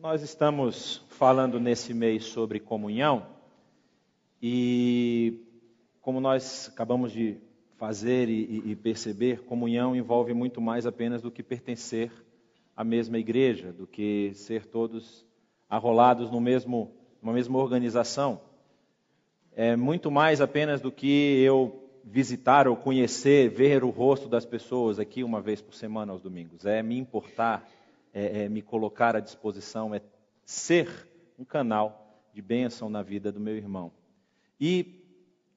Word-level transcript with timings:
Nós 0.00 0.22
estamos 0.22 1.04
falando 1.10 1.60
nesse 1.60 1.92
mês 1.92 2.24
sobre 2.24 2.58
comunhão 2.58 3.26
e, 4.40 5.44
como 6.00 6.22
nós 6.22 6.70
acabamos 6.72 7.12
de 7.12 7.36
fazer 7.76 8.30
e, 8.30 8.62
e, 8.70 8.74
perceber, 8.74 9.42
comunhão 9.42 9.94
envolve 9.94 10.32
muito 10.32 10.58
mais 10.58 10.86
apenas 10.86 11.20
do 11.20 11.30
que 11.30 11.42
pertencer 11.42 12.10
à 12.74 12.82
mesma 12.82 13.18
igreja, 13.18 13.74
do 13.74 13.86
que 13.86 14.32
ser 14.32 14.64
todos 14.64 15.26
arrolados 15.68 16.30
no 16.30 16.40
mesmo, 16.40 16.90
numa 17.20 17.34
mesma 17.34 17.58
organização. 17.58 18.40
É 19.54 19.76
muito 19.76 20.10
mais 20.10 20.40
apenas 20.40 20.80
do 20.80 20.90
que 20.90 21.42
eu 21.42 21.90
visitar 22.02 22.66
ou 22.66 22.74
conhecer, 22.74 23.50
ver 23.50 23.84
o 23.84 23.90
rosto 23.90 24.30
das 24.30 24.46
pessoas 24.46 24.98
aqui 24.98 25.22
uma 25.22 25.42
vez 25.42 25.60
por 25.60 25.74
semana 25.74 26.10
aos 26.10 26.22
domingos. 26.22 26.64
É 26.64 26.82
me 26.82 26.96
importar 26.96 27.68
é, 28.12 28.44
é 28.44 28.48
me 28.48 28.62
colocar 28.62 29.16
à 29.16 29.20
disposição, 29.20 29.94
é 29.94 30.00
ser 30.44 31.08
um 31.38 31.44
canal 31.44 32.22
de 32.32 32.42
bênção 32.42 32.88
na 32.88 33.02
vida 33.02 33.32
do 33.32 33.40
meu 33.40 33.56
irmão. 33.56 33.92
E 34.60 35.00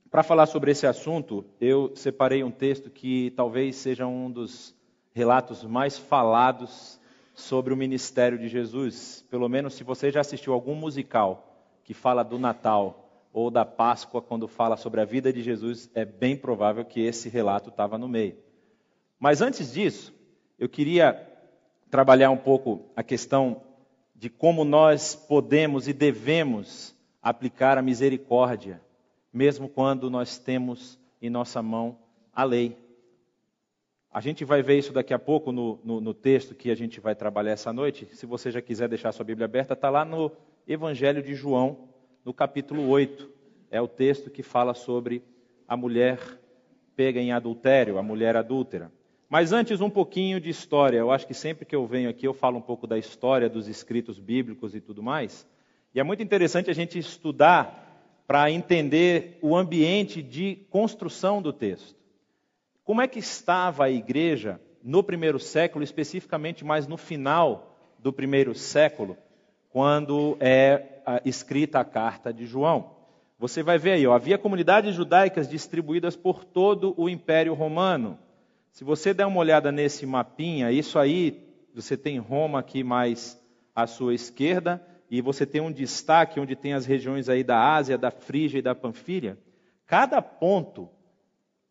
para 0.10 0.24
falar 0.24 0.46
sobre 0.46 0.72
esse 0.72 0.86
assunto, 0.86 1.44
eu 1.60 1.92
separei 1.96 2.44
um 2.44 2.52
texto 2.52 2.90
que 2.90 3.32
talvez 3.32 3.76
seja 3.76 4.06
um 4.06 4.30
dos 4.30 4.76
relatos 5.12 5.64
mais 5.64 5.98
falados 5.98 7.00
sobre 7.34 7.74
o 7.74 7.78
ministério 7.78 8.38
de 8.38 8.48
Jesus. 8.48 9.26
Pelo 9.30 9.50
menos 9.50 9.74
se 9.74 9.84
você 9.84 10.12
já 10.12 10.22
assistiu 10.22 10.54
algum 10.54 10.76
musical 10.76 11.52
que 11.84 11.94
fala 11.94 12.24
do 12.24 12.38
Natal 12.38 13.28
ou 13.34 13.50
da 13.50 13.66
Páscoa, 13.66 14.22
quando 14.22 14.48
fala 14.48 14.78
sobre 14.78 15.02
a 15.02 15.06
vida 15.06 15.34
de 15.34 15.42
Jesus, 15.42 15.90
é 15.96 16.06
bem 16.06 16.38
provável 16.38 16.86
que 16.86 17.02
esse 17.02 17.28
relato 17.28 17.70
estava 17.70 17.98
no 17.98 18.08
meio. 18.08 18.38
Mas 19.20 19.42
antes 19.42 19.74
disso, 19.74 20.14
eu 20.60 20.70
queria 20.70 21.33
trabalhar 21.94 22.32
um 22.32 22.38
pouco 22.38 22.90
a 22.96 23.04
questão 23.04 23.62
de 24.16 24.28
como 24.28 24.66
nós 24.66 25.14
podemos 25.14 25.88
e 25.88 25.94
devemos 25.94 26.96
aplicar 27.22 27.78
a 27.78 27.84
misericórdia, 27.84 28.82
mesmo 29.32 29.70
quando 29.70 30.10
nós 30.10 30.40
temos 30.40 31.00
em 31.22 31.30
nossa 31.30 31.62
mão 31.62 32.00
a 32.34 32.44
lei. 32.44 32.76
A 34.12 34.20
gente 34.22 34.44
vai 34.44 34.64
ver 34.64 34.80
isso 34.80 34.92
daqui 34.92 35.14
a 35.14 35.20
pouco 35.20 35.52
no, 35.52 35.80
no, 35.84 36.02
no 36.02 36.16
texto 36.16 36.56
que 36.56 36.72
a 36.72 36.76
gente 36.76 37.00
vai 37.00 37.14
trabalhar 37.14 37.52
essa 37.52 37.72
noite. 37.72 38.08
Se 38.12 38.26
você 38.26 38.50
já 38.50 38.60
quiser 38.60 38.90
deixar 38.90 39.12
sua 39.12 39.24
Bíblia 39.24 39.46
aberta, 39.46 39.76
está 39.76 39.92
lá 39.92 40.04
no 40.04 40.32
Evangelho 40.68 41.22
de 41.22 41.36
João, 41.36 41.90
no 42.26 42.34
capítulo 42.34 42.90
8. 42.90 43.30
É 43.70 43.80
o 43.80 43.88
texto 43.88 44.32
que 44.32 44.42
fala 44.42 44.74
sobre 44.74 45.24
a 45.68 45.78
mulher 45.78 46.18
pega 46.96 47.20
em 47.20 47.32
adultério, 47.32 48.00
a 48.00 48.02
mulher 48.02 48.36
adúltera. 48.36 48.92
Mas 49.34 49.52
antes, 49.52 49.82
um 49.82 49.90
pouquinho 49.90 50.40
de 50.40 50.52
história. 50.52 51.00
Eu 51.00 51.10
acho 51.10 51.26
que 51.26 51.34
sempre 51.34 51.66
que 51.66 51.76
eu 51.76 51.88
venho 51.88 52.08
aqui, 52.08 52.28
eu 52.28 52.36
falo 52.36 52.60
um 52.60 52.62
pouco 52.62 52.86
da 52.86 53.00
história 53.00 53.50
dos 53.50 53.68
escritos 53.68 54.20
bíblicos 54.20 54.76
e 54.76 54.80
tudo 54.80 55.02
mais. 55.02 55.48
E 55.92 56.00
é 56.00 56.04
muito 56.04 56.22
interessante 56.22 56.70
a 56.70 56.74
gente 56.76 57.00
estudar 57.00 58.24
para 58.28 58.52
entender 58.52 59.40
o 59.42 59.58
ambiente 59.58 60.22
de 60.22 60.68
construção 60.70 61.42
do 61.42 61.52
texto. 61.52 61.96
Como 62.84 63.02
é 63.02 63.08
que 63.08 63.18
estava 63.18 63.86
a 63.86 63.90
igreja 63.90 64.62
no 64.84 65.02
primeiro 65.02 65.40
século, 65.40 65.84
especificamente 65.84 66.64
mais 66.64 66.86
no 66.86 66.96
final 66.96 67.76
do 67.98 68.14
primeiro 68.14 68.54
século, 68.54 69.18
quando 69.72 70.38
é 70.40 71.02
escrita 71.26 71.80
a 71.80 71.84
carta 71.84 72.32
de 72.32 72.46
João? 72.46 72.92
Você 73.40 73.64
vai 73.64 73.80
ver 73.80 73.94
aí, 73.94 74.06
ó, 74.06 74.14
havia 74.14 74.38
comunidades 74.38 74.94
judaicas 74.94 75.50
distribuídas 75.50 76.16
por 76.16 76.46
todo 76.46 76.94
o 76.96 77.10
Império 77.10 77.56
Romano. 77.56 78.20
Se 78.74 78.84
você 78.84 79.14
der 79.14 79.28
uma 79.28 79.40
olhada 79.40 79.72
nesse 79.72 80.04
mapinha, 80.04 80.72
isso 80.72 80.98
aí, 80.98 81.48
você 81.76 81.96
tem 81.96 82.18
Roma 82.18 82.58
aqui 82.58 82.84
mais 82.84 83.40
à 83.76 83.86
sua 83.86 84.16
esquerda, 84.16 84.84
e 85.12 85.22
você 85.22 85.46
tem 85.46 85.62
um 85.62 85.72
destaque 85.72 86.40
onde 86.40 86.56
tem 86.56 86.74
as 86.74 86.84
regiões 86.84 87.30
aí 87.30 87.44
da 87.44 87.76
Ásia, 87.76 88.00
da 88.00 88.10
Frígia 88.10 88.58
e 88.58 88.64
da 88.64 88.74
Panfilha. 88.74 89.38
Cada 89.86 90.24
ponto 90.24 90.90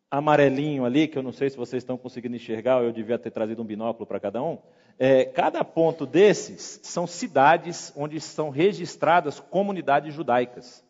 amarelinho 0.08 0.85
ali, 0.85 1.08
que 1.08 1.18
eu 1.18 1.24
não 1.24 1.33
sei 1.33 1.51
se 1.51 1.57
vocês 1.57 1.83
estão 1.83 1.98
conseguindo 1.98 2.36
enxergar, 2.36 2.80
eu 2.80 2.92
devia 2.92 3.18
ter 3.18 3.33
trazido 3.33 3.61
um 3.61 3.67
binóculo 3.67 4.07
para 4.07 4.20
cada 4.20 4.41
um. 4.41 4.58
É, 4.96 5.24
cada 5.24 5.64
ponto 5.64 6.07
desses 6.07 6.79
são 6.85 7.05
cidades 7.05 7.92
onde 7.96 8.17
estão 8.17 8.48
registradas 8.48 9.41
comunidades 9.41 10.14
judaicas. 10.14 10.85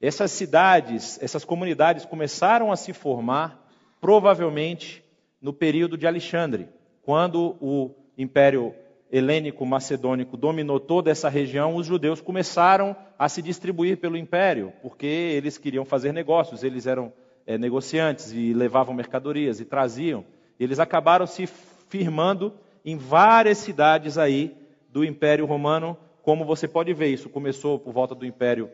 Essas 0.00 0.30
cidades, 0.30 1.20
essas 1.20 1.44
comunidades 1.44 2.04
começaram 2.04 2.70
a 2.70 2.76
se 2.76 2.92
formar 2.92 3.68
provavelmente 4.00 5.07
no 5.40 5.52
período 5.52 5.96
de 5.96 6.06
Alexandre, 6.06 6.68
quando 7.02 7.56
o 7.60 7.90
Império 8.16 8.74
Helênico 9.10 9.64
Macedônico 9.64 10.36
dominou 10.36 10.78
toda 10.78 11.10
essa 11.10 11.28
região, 11.28 11.76
os 11.76 11.86
judeus 11.86 12.20
começaram 12.20 12.94
a 13.18 13.28
se 13.28 13.40
distribuir 13.40 13.96
pelo 13.96 14.16
império, 14.16 14.72
porque 14.82 15.06
eles 15.06 15.56
queriam 15.56 15.84
fazer 15.84 16.12
negócios, 16.12 16.62
eles 16.62 16.86
eram 16.86 17.12
é, 17.46 17.56
negociantes 17.56 18.32
e 18.32 18.52
levavam 18.52 18.94
mercadorias 18.94 19.60
e 19.60 19.64
traziam. 19.64 20.24
Eles 20.60 20.78
acabaram 20.78 21.26
se 21.26 21.46
firmando 21.46 22.52
em 22.84 22.96
várias 22.96 23.58
cidades 23.58 24.18
aí 24.18 24.54
do 24.90 25.04
Império 25.04 25.46
Romano, 25.46 25.96
como 26.22 26.44
você 26.44 26.68
pode 26.68 26.92
ver, 26.92 27.08
isso 27.08 27.28
começou 27.28 27.78
por 27.78 27.92
volta 27.92 28.14
do 28.14 28.26
Império 28.26 28.70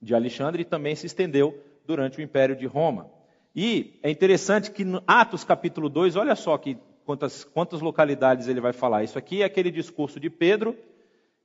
de 0.00 0.14
Alexandre 0.14 0.62
e 0.62 0.64
também 0.64 0.94
se 0.94 1.06
estendeu 1.06 1.60
durante 1.84 2.18
o 2.18 2.22
Império 2.22 2.54
de 2.54 2.66
Roma. 2.66 3.10
E 3.58 3.98
é 4.02 4.10
interessante 4.10 4.70
que 4.70 4.84
no 4.84 5.02
Atos 5.06 5.42
capítulo 5.42 5.88
2, 5.88 6.14
olha 6.14 6.36
só 6.36 6.58
que 6.58 6.76
quantas, 7.06 7.42
quantas 7.42 7.80
localidades 7.80 8.48
ele 8.48 8.60
vai 8.60 8.74
falar. 8.74 9.02
Isso 9.02 9.18
aqui 9.18 9.40
é 9.40 9.46
aquele 9.46 9.70
discurso 9.70 10.20
de 10.20 10.28
Pedro, 10.28 10.76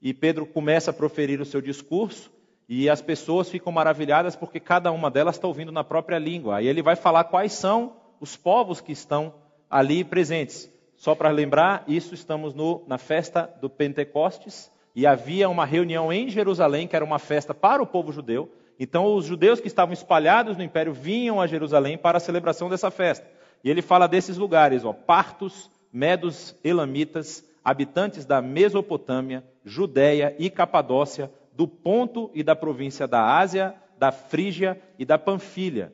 e 0.01 0.13
Pedro 0.13 0.45
começa 0.45 0.91
a 0.91 0.93
proferir 0.93 1.39
o 1.39 1.45
seu 1.45 1.61
discurso, 1.61 2.29
e 2.67 2.89
as 2.89 3.01
pessoas 3.01 3.49
ficam 3.49 3.71
maravilhadas 3.71 4.35
porque 4.35 4.59
cada 4.59 4.91
uma 4.91 5.09
delas 5.09 5.35
está 5.35 5.47
ouvindo 5.47 5.71
na 5.71 5.85
própria 5.85 6.17
língua. 6.19 6.57
Aí 6.57 6.67
ele 6.67 6.81
vai 6.81 6.97
falar 6.97 7.23
quais 7.23 7.53
são 7.53 7.95
os 8.19 8.35
povos 8.35 8.81
que 8.81 8.91
estão 8.91 9.33
ali 9.69 10.03
presentes. 10.03 10.69
Só 10.97 11.15
para 11.15 11.29
lembrar, 11.29 11.85
isso 11.87 12.13
estamos 12.13 12.53
no, 12.53 12.83
na 12.87 12.97
festa 12.97 13.49
do 13.61 13.69
Pentecostes, 13.69 14.69
e 14.93 15.07
havia 15.07 15.47
uma 15.47 15.63
reunião 15.63 16.11
em 16.11 16.29
Jerusalém, 16.29 16.89
que 16.89 16.95
era 16.95 17.05
uma 17.05 17.19
festa 17.19 17.53
para 17.53 17.81
o 17.81 17.87
povo 17.87 18.11
judeu, 18.11 18.51
então, 18.79 19.13
os 19.15 19.25
judeus 19.25 19.59
que 19.59 19.67
estavam 19.67 19.93
espalhados 19.93 20.57
no 20.57 20.63
império 20.63 20.93
vinham 20.93 21.39
a 21.39 21.47
Jerusalém 21.47 21.97
para 21.97 22.17
a 22.17 22.21
celebração 22.21 22.69
dessa 22.69 22.89
festa. 22.89 23.27
E 23.63 23.69
ele 23.69 23.81
fala 23.81 24.07
desses 24.07 24.37
lugares: 24.37 24.83
ó, 24.83 24.91
Partos, 24.91 25.69
Medos, 25.93 26.55
Elamitas, 26.63 27.43
habitantes 27.63 28.25
da 28.25 28.41
Mesopotâmia, 28.41 29.43
Judéia 29.63 30.35
e 30.39 30.49
Capadócia, 30.49 31.31
do 31.53 31.67
Ponto 31.67 32.31
e 32.33 32.43
da 32.43 32.55
província 32.55 33.07
da 33.07 33.37
Ásia, 33.37 33.75
da 33.99 34.11
Frígia 34.11 34.81
e 34.97 35.05
da 35.05 35.17
Panfilha, 35.17 35.93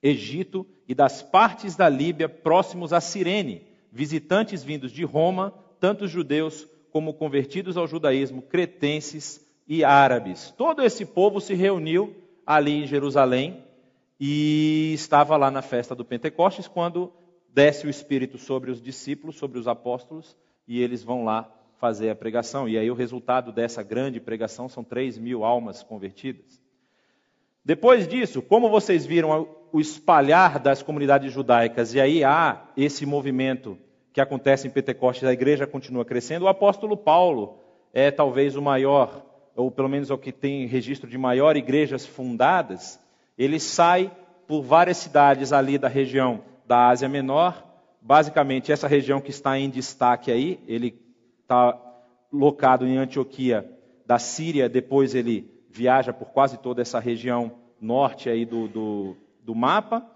Egito 0.00 0.66
e 0.86 0.94
das 0.94 1.20
partes 1.20 1.74
da 1.74 1.88
Líbia 1.88 2.28
próximos 2.28 2.92
a 2.92 3.00
Cirene, 3.00 3.66
visitantes 3.90 4.62
vindos 4.62 4.92
de 4.92 5.02
Roma, 5.02 5.52
tanto 5.80 6.06
judeus 6.06 6.68
como 6.92 7.14
convertidos 7.14 7.76
ao 7.76 7.88
judaísmo, 7.88 8.42
cretenses 8.42 9.47
e 9.68 9.84
árabes. 9.84 10.52
Todo 10.56 10.82
esse 10.82 11.04
povo 11.04 11.40
se 11.40 11.54
reuniu 11.54 12.16
ali 12.46 12.82
em 12.82 12.86
Jerusalém 12.86 13.62
e 14.18 14.92
estava 14.94 15.36
lá 15.36 15.50
na 15.50 15.60
festa 15.60 15.94
do 15.94 16.04
Pentecostes 16.04 16.66
quando 16.66 17.12
desce 17.52 17.86
o 17.86 17.90
Espírito 17.90 18.38
sobre 18.38 18.70
os 18.70 18.80
discípulos, 18.80 19.36
sobre 19.36 19.58
os 19.58 19.68
apóstolos, 19.68 20.36
e 20.66 20.80
eles 20.80 21.04
vão 21.04 21.24
lá 21.24 21.52
fazer 21.78 22.10
a 22.10 22.14
pregação. 22.14 22.68
E 22.68 22.78
aí 22.78 22.90
o 22.90 22.94
resultado 22.94 23.52
dessa 23.52 23.82
grande 23.82 24.18
pregação 24.20 24.68
são 24.68 24.82
3 24.82 25.18
mil 25.18 25.44
almas 25.44 25.82
convertidas. 25.82 26.60
Depois 27.64 28.08
disso, 28.08 28.40
como 28.40 28.70
vocês 28.70 29.04
viram 29.04 29.48
o 29.70 29.80
espalhar 29.80 30.58
das 30.58 30.82
comunidades 30.82 31.30
judaicas, 31.30 31.94
e 31.94 32.00
aí 32.00 32.24
há 32.24 32.68
esse 32.76 33.04
movimento 33.04 33.78
que 34.12 34.20
acontece 34.20 34.66
em 34.66 34.70
Pentecostes, 34.70 35.28
a 35.28 35.32
igreja 35.32 35.66
continua 35.66 36.04
crescendo, 36.04 36.46
o 36.46 36.48
apóstolo 36.48 36.96
Paulo 36.96 37.58
é 37.92 38.10
talvez 38.10 38.56
o 38.56 38.62
maior 38.62 39.22
ou 39.58 39.72
pelo 39.72 39.88
menos 39.88 40.08
é 40.08 40.14
o 40.14 40.18
que 40.18 40.30
tem 40.30 40.66
registro 40.66 41.10
de 41.10 41.18
maior 41.18 41.56
igrejas 41.56 42.06
fundadas, 42.06 43.00
ele 43.36 43.58
sai 43.58 44.08
por 44.46 44.62
várias 44.62 44.98
cidades 44.98 45.52
ali 45.52 45.76
da 45.76 45.88
região 45.88 46.42
da 46.64 46.86
Ásia 46.88 47.08
Menor. 47.08 47.66
Basicamente, 48.00 48.70
essa 48.70 48.86
região 48.86 49.20
que 49.20 49.30
está 49.30 49.58
em 49.58 49.68
destaque 49.68 50.30
aí, 50.30 50.60
ele 50.68 50.96
está 51.42 51.76
locado 52.32 52.86
em 52.86 52.98
Antioquia 52.98 53.68
da 54.06 54.16
Síria, 54.16 54.68
depois 54.68 55.12
ele 55.12 55.50
viaja 55.68 56.12
por 56.12 56.28
quase 56.28 56.56
toda 56.58 56.80
essa 56.80 57.00
região 57.00 57.50
norte 57.80 58.30
aí 58.30 58.46
do, 58.46 58.68
do, 58.68 59.16
do 59.42 59.56
mapa, 59.56 60.06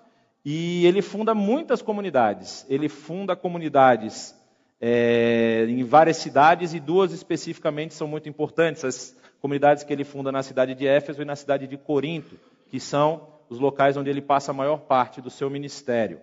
e 0.45 0.87
ele 0.87 1.03
funda 1.03 1.35
muitas 1.35 1.83
comunidades. 1.83 2.65
Ele 2.69 2.89
funda 2.89 3.35
comunidades 3.35 4.37
é, 4.81 5.67
em 5.69 5.83
várias 5.83 6.19
cidades 6.19 6.75
e 6.75 6.79
duas 6.81 7.13
especificamente 7.13 7.93
são 7.93 8.07
muito 8.07 8.29
importantes. 8.29 8.85
As 8.85 9.22
comunidades 9.43 9.83
que 9.83 9.93
ele 9.93 10.05
funda 10.05 10.31
na 10.31 10.41
cidade 10.41 10.73
de 10.73 10.87
Éfeso 10.87 11.21
e 11.21 11.25
na 11.25 11.35
cidade 11.35 11.67
de 11.67 11.77
Corinto, 11.77 12.39
que 12.71 12.79
são 12.79 13.27
os 13.49 13.59
locais 13.59 13.97
onde 13.97 14.09
ele 14.09 14.23
passa 14.23 14.53
a 14.53 14.55
maior 14.55 14.83
parte 14.83 15.21
do 15.21 15.29
seu 15.29 15.51
ministério. 15.51 16.21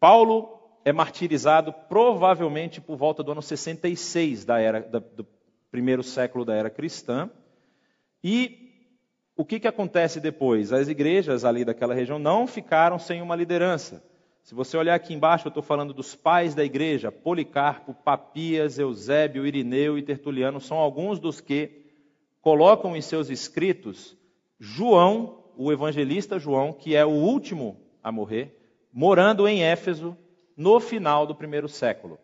Paulo 0.00 0.58
é 0.84 0.92
martirizado 0.92 1.72
provavelmente 1.72 2.80
por 2.80 2.96
volta 2.96 3.22
do 3.22 3.30
ano 3.30 3.40
66 3.40 4.44
da 4.44 4.58
era, 4.58 4.80
da, 4.80 4.98
do 4.98 5.24
primeiro 5.70 6.02
século 6.02 6.44
da 6.44 6.54
era 6.54 6.68
cristã. 6.68 7.30
E 8.22 8.66
o 9.36 9.44
que, 9.44 9.60
que 9.60 9.68
acontece 9.68 10.18
depois? 10.18 10.72
As 10.72 10.88
igrejas 10.88 11.44
ali 11.44 11.64
daquela 11.64 11.94
região 11.94 12.18
não 12.18 12.48
ficaram 12.48 12.98
sem 12.98 13.22
uma 13.22 13.36
liderança. 13.36 14.02
Se 14.46 14.54
você 14.54 14.76
olhar 14.76 14.94
aqui 14.94 15.12
embaixo, 15.12 15.48
eu 15.48 15.48
estou 15.48 15.62
falando 15.62 15.92
dos 15.92 16.14
pais 16.14 16.54
da 16.54 16.64
igreja: 16.64 17.10
Policarpo, 17.10 17.92
Papias, 17.92 18.78
Eusébio, 18.78 19.44
Irineu 19.44 19.98
e 19.98 20.02
Tertuliano 20.02 20.60
são 20.60 20.76
alguns 20.76 21.18
dos 21.18 21.40
que 21.40 21.84
colocam 22.40 22.96
em 22.96 23.00
seus 23.00 23.28
escritos 23.28 24.16
João, 24.56 25.42
o 25.56 25.72
evangelista 25.72 26.38
João, 26.38 26.72
que 26.72 26.94
é 26.94 27.04
o 27.04 27.10
último 27.10 27.76
a 28.00 28.12
morrer, 28.12 28.56
morando 28.92 29.48
em 29.48 29.64
Éfeso 29.64 30.16
no 30.56 30.78
final 30.78 31.26
do 31.26 31.34
primeiro 31.34 31.68
século. 31.68 32.16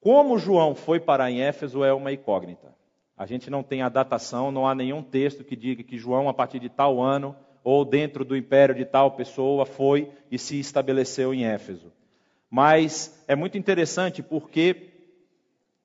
Como 0.00 0.36
João 0.36 0.74
foi 0.74 0.98
parar 0.98 1.30
em 1.30 1.42
Éfeso 1.42 1.84
é 1.84 1.92
uma 1.92 2.10
incógnita. 2.12 2.74
A 3.16 3.24
gente 3.24 3.48
não 3.48 3.62
tem 3.62 3.82
a 3.82 3.88
datação, 3.88 4.50
não 4.50 4.66
há 4.66 4.74
nenhum 4.74 5.00
texto 5.00 5.44
que 5.44 5.54
diga 5.54 5.84
que 5.84 5.96
João, 5.96 6.28
a 6.28 6.34
partir 6.34 6.58
de 6.58 6.68
tal 6.68 7.00
ano, 7.00 7.36
ou 7.62 7.84
dentro 7.84 8.24
do 8.24 8.36
império 8.36 8.74
de 8.74 8.84
tal 8.84 9.12
pessoa, 9.12 9.66
foi 9.66 10.10
e 10.30 10.38
se 10.38 10.58
estabeleceu 10.58 11.34
em 11.34 11.44
Éfeso. 11.44 11.92
Mas 12.50 13.22
é 13.28 13.36
muito 13.36 13.56
interessante 13.56 14.22
porque 14.22 14.88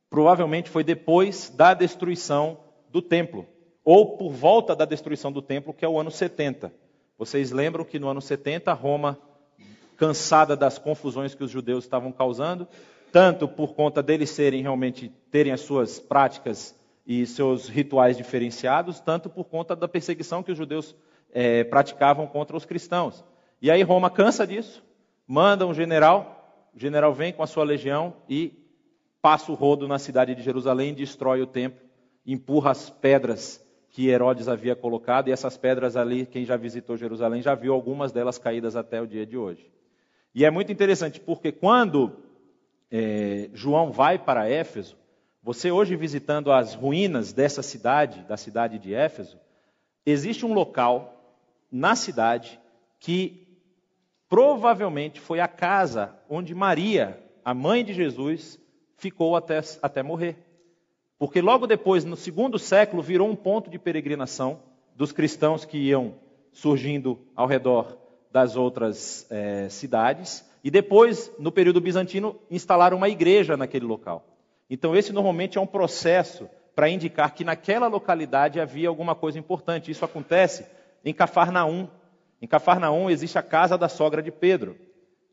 provavelmente 0.10 0.70
foi 0.70 0.84
depois 0.84 1.50
da 1.50 1.74
destruição 1.74 2.58
do 2.90 3.02
templo, 3.02 3.46
ou 3.84 4.18
por 4.18 4.32
volta 4.32 4.76
da 4.76 4.86
destruição 4.86 5.32
do 5.32 5.42
templo, 5.42 5.74
que 5.74 5.86
é 5.86 5.88
o 5.88 6.00
ano 6.00 6.10
70. 6.10 6.72
Vocês 7.18 7.52
lembram 7.52 7.86
que 7.86 8.00
no 8.00 8.08
ano 8.08 8.22
70 8.22 8.74
Roma, 8.74 9.20
cansada 9.98 10.56
das 10.56 10.78
confusões 10.78 11.36
que 11.36 11.44
os 11.44 11.52
judeus 11.52 11.84
estavam 11.84 12.12
causando, 12.12 12.68
tanto 13.12 13.48
por 13.48 13.74
conta 13.74 14.02
deles 14.02 14.30
serem 14.30 14.62
realmente 14.62 15.12
terem 15.32 15.54
as 15.54 15.62
suas 15.62 16.00
práticas 16.00 16.76
e 17.06 17.26
seus 17.26 17.70
rituais 17.70 18.18
diferenciados, 18.18 19.00
tanto 19.00 19.30
por 19.30 19.46
conta 19.46 19.76
da 19.76 19.88
perseguição 19.88 20.42
que 20.42 20.52
os 20.52 20.58
judeus 20.58 20.96
é, 21.36 21.66
praticavam 21.66 22.26
contra 22.26 22.56
os 22.56 22.64
cristãos. 22.64 23.22
E 23.62 23.70
aí 23.70 23.84
Roma 23.84 24.10
cansa 24.10 24.48
disso, 24.48 24.82
manda 25.28 25.68
um 25.68 25.74
general, 25.74 26.70
o 26.74 26.80
general 26.80 27.14
vem 27.14 27.34
com 27.34 27.44
a 27.44 27.48
sua 27.48 27.66
legião 27.66 28.14
e 28.30 28.54
passa 29.22 29.52
o 29.52 29.56
rodo 29.56 29.86
na 29.86 30.00
cidade 30.00 30.34
de 30.34 30.42
Jerusalém, 30.42 30.94
destrói 30.94 31.42
o 31.42 31.48
templo, 31.48 31.82
empurra 32.26 32.72
as 32.72 32.90
pedras 32.90 33.62
que 33.90 34.08
Herodes 34.08 34.48
havia 34.48 34.76
colocado, 34.76 35.28
e 35.28 35.32
essas 35.32 35.58
pedras 35.58 35.98
ali, 35.98 36.26
quem 36.26 36.46
já 36.46 36.56
visitou 36.58 36.98
Jerusalém 36.98 37.42
já 37.42 37.54
viu 37.54 37.74
algumas 37.74 38.12
delas 38.12 38.38
caídas 38.38 38.76
até 38.76 39.02
o 39.02 39.08
dia 39.08 39.26
de 39.26 39.38
hoje. 39.38 39.70
E 40.34 40.46
é 40.46 40.50
muito 40.50 40.72
interessante 40.72 41.20
porque 41.20 41.52
quando 41.52 42.18
é, 42.92 43.50
João 43.54 43.92
vai 43.92 44.18
para 44.18 44.50
Éfeso, 44.50 44.98
você 45.42 45.72
hoje 45.72 45.96
visitando 45.96 46.52
as 46.52 46.74
ruínas 46.74 47.34
dessa 47.34 47.62
cidade, 47.62 48.22
da 48.24 48.38
cidade 48.38 48.80
de 48.80 48.94
Éfeso, 48.94 49.38
existe 50.06 50.46
um 50.46 50.54
local 50.54 51.15
na 51.76 51.94
cidade 51.94 52.58
que 53.02 53.46
provavelmente 54.30 55.20
foi 55.20 55.42
a 55.42 55.48
casa 55.48 56.18
onde 56.30 56.56
Maria, 56.56 57.22
a 57.44 57.54
mãe 57.54 57.84
de 57.84 57.94
Jesus, 57.94 58.58
ficou 58.96 59.36
até, 59.36 59.60
até 59.82 60.02
morrer. 60.02 60.38
Porque 61.20 61.42
logo 61.42 61.68
depois, 61.68 62.06
no 62.06 62.16
segundo 62.16 62.58
século, 62.58 63.04
virou 63.04 63.30
um 63.30 63.36
ponto 63.36 63.70
de 63.70 63.78
peregrinação 63.78 64.62
dos 64.96 65.12
cristãos 65.12 65.66
que 65.66 65.78
iam 65.78 66.16
surgindo 66.54 67.20
ao 67.36 67.46
redor 67.46 67.98
das 68.32 68.56
outras 68.56 69.30
é, 69.30 69.68
cidades. 69.68 70.50
E 70.64 70.72
depois, 70.72 71.30
no 71.38 71.52
período 71.52 71.82
bizantino, 71.82 72.40
instalaram 72.50 72.96
uma 72.96 73.10
igreja 73.10 73.58
naquele 73.58 73.86
local. 73.86 74.26
Então, 74.70 74.96
esse 74.96 75.12
normalmente 75.12 75.58
é 75.58 75.62
um 75.62 75.68
processo 75.68 76.50
para 76.74 76.88
indicar 76.88 77.36
que 77.36 77.44
naquela 77.44 77.88
localidade 77.88 78.62
havia 78.62 78.88
alguma 78.88 79.14
coisa 79.14 79.38
importante. 79.38 79.92
Isso 79.92 80.06
acontece 80.06 80.66
em 81.06 81.14
Cafarnaum. 81.14 81.88
Em 82.42 82.48
Cafarnaum 82.48 83.10
existe 83.10 83.38
a 83.38 83.44
casa 83.44 83.78
da 83.78 83.88
sogra 83.88 84.24
de 84.24 84.32
Pedro. 84.32 84.76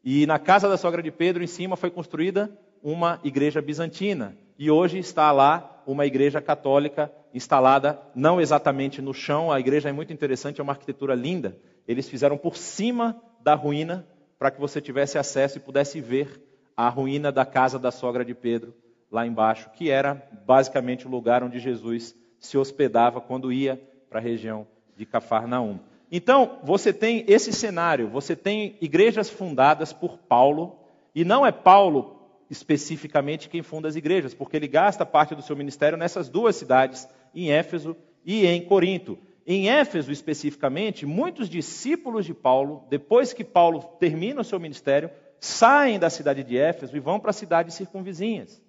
E 0.04 0.26
na 0.26 0.38
casa 0.38 0.68
da 0.68 0.76
sogra 0.76 1.02
de 1.02 1.10
Pedro, 1.10 1.42
em 1.42 1.46
cima, 1.46 1.76
foi 1.76 1.90
construída 1.90 2.52
uma 2.82 3.18
igreja 3.24 3.62
bizantina. 3.62 4.36
E 4.58 4.70
hoje 4.70 4.98
está 4.98 5.32
lá 5.32 5.82
uma 5.86 6.04
igreja 6.04 6.40
católica 6.40 7.10
instalada, 7.32 7.98
não 8.14 8.40
exatamente 8.40 9.00
no 9.00 9.14
chão. 9.14 9.50
A 9.50 9.58
igreja 9.58 9.88
é 9.88 9.92
muito 9.92 10.12
interessante, 10.12 10.60
é 10.60 10.62
uma 10.62 10.74
arquitetura 10.74 11.14
linda. 11.14 11.56
Eles 11.88 12.08
fizeram 12.08 12.36
por 12.36 12.56
cima 12.56 13.20
da 13.40 13.54
ruína 13.54 14.06
para 14.38 14.50
que 14.50 14.60
você 14.60 14.80
tivesse 14.80 15.18
acesso 15.18 15.56
e 15.56 15.60
pudesse 15.60 16.00
ver 16.00 16.42
a 16.76 16.88
ruína 16.88 17.32
da 17.32 17.46
casa 17.46 17.78
da 17.78 17.90
sogra 17.90 18.24
de 18.24 18.34
Pedro 18.34 18.74
lá 19.10 19.26
embaixo, 19.26 19.70
que 19.70 19.90
era 19.90 20.14
basicamente 20.46 21.06
o 21.06 21.10
lugar 21.10 21.42
onde 21.42 21.58
Jesus 21.58 22.14
se 22.40 22.58
hospedava 22.58 23.20
quando 23.20 23.52
ia 23.52 23.80
para 24.08 24.18
a 24.18 24.22
região 24.22 24.66
de 25.02 25.06
Cafarnaum. 25.06 25.80
Então, 26.10 26.60
você 26.62 26.92
tem 26.92 27.24
esse 27.26 27.52
cenário, 27.52 28.08
você 28.08 28.36
tem 28.36 28.76
igrejas 28.80 29.28
fundadas 29.28 29.92
por 29.92 30.16
Paulo, 30.16 30.78
e 31.14 31.24
não 31.24 31.44
é 31.44 31.50
Paulo 31.50 32.20
especificamente 32.48 33.48
quem 33.48 33.62
funda 33.62 33.88
as 33.88 33.96
igrejas, 33.96 34.32
porque 34.32 34.56
ele 34.56 34.68
gasta 34.68 35.04
parte 35.04 35.34
do 35.34 35.42
seu 35.42 35.56
ministério 35.56 35.98
nessas 35.98 36.28
duas 36.28 36.54
cidades, 36.54 37.08
em 37.34 37.50
Éfeso 37.50 37.96
e 38.24 38.46
em 38.46 38.64
Corinto. 38.64 39.18
Em 39.44 39.68
Éfeso, 39.68 40.12
especificamente, 40.12 41.04
muitos 41.04 41.48
discípulos 41.48 42.24
de 42.24 42.34
Paulo, 42.34 42.84
depois 42.88 43.32
que 43.32 43.42
Paulo 43.42 43.82
termina 43.98 44.42
o 44.42 44.44
seu 44.44 44.60
ministério, 44.60 45.10
saem 45.40 45.98
da 45.98 46.10
cidade 46.10 46.44
de 46.44 46.56
Éfeso 46.56 46.96
e 46.96 47.00
vão 47.00 47.18
para 47.18 47.32
cidades 47.32 47.74
circunvizinhas. 47.74 48.62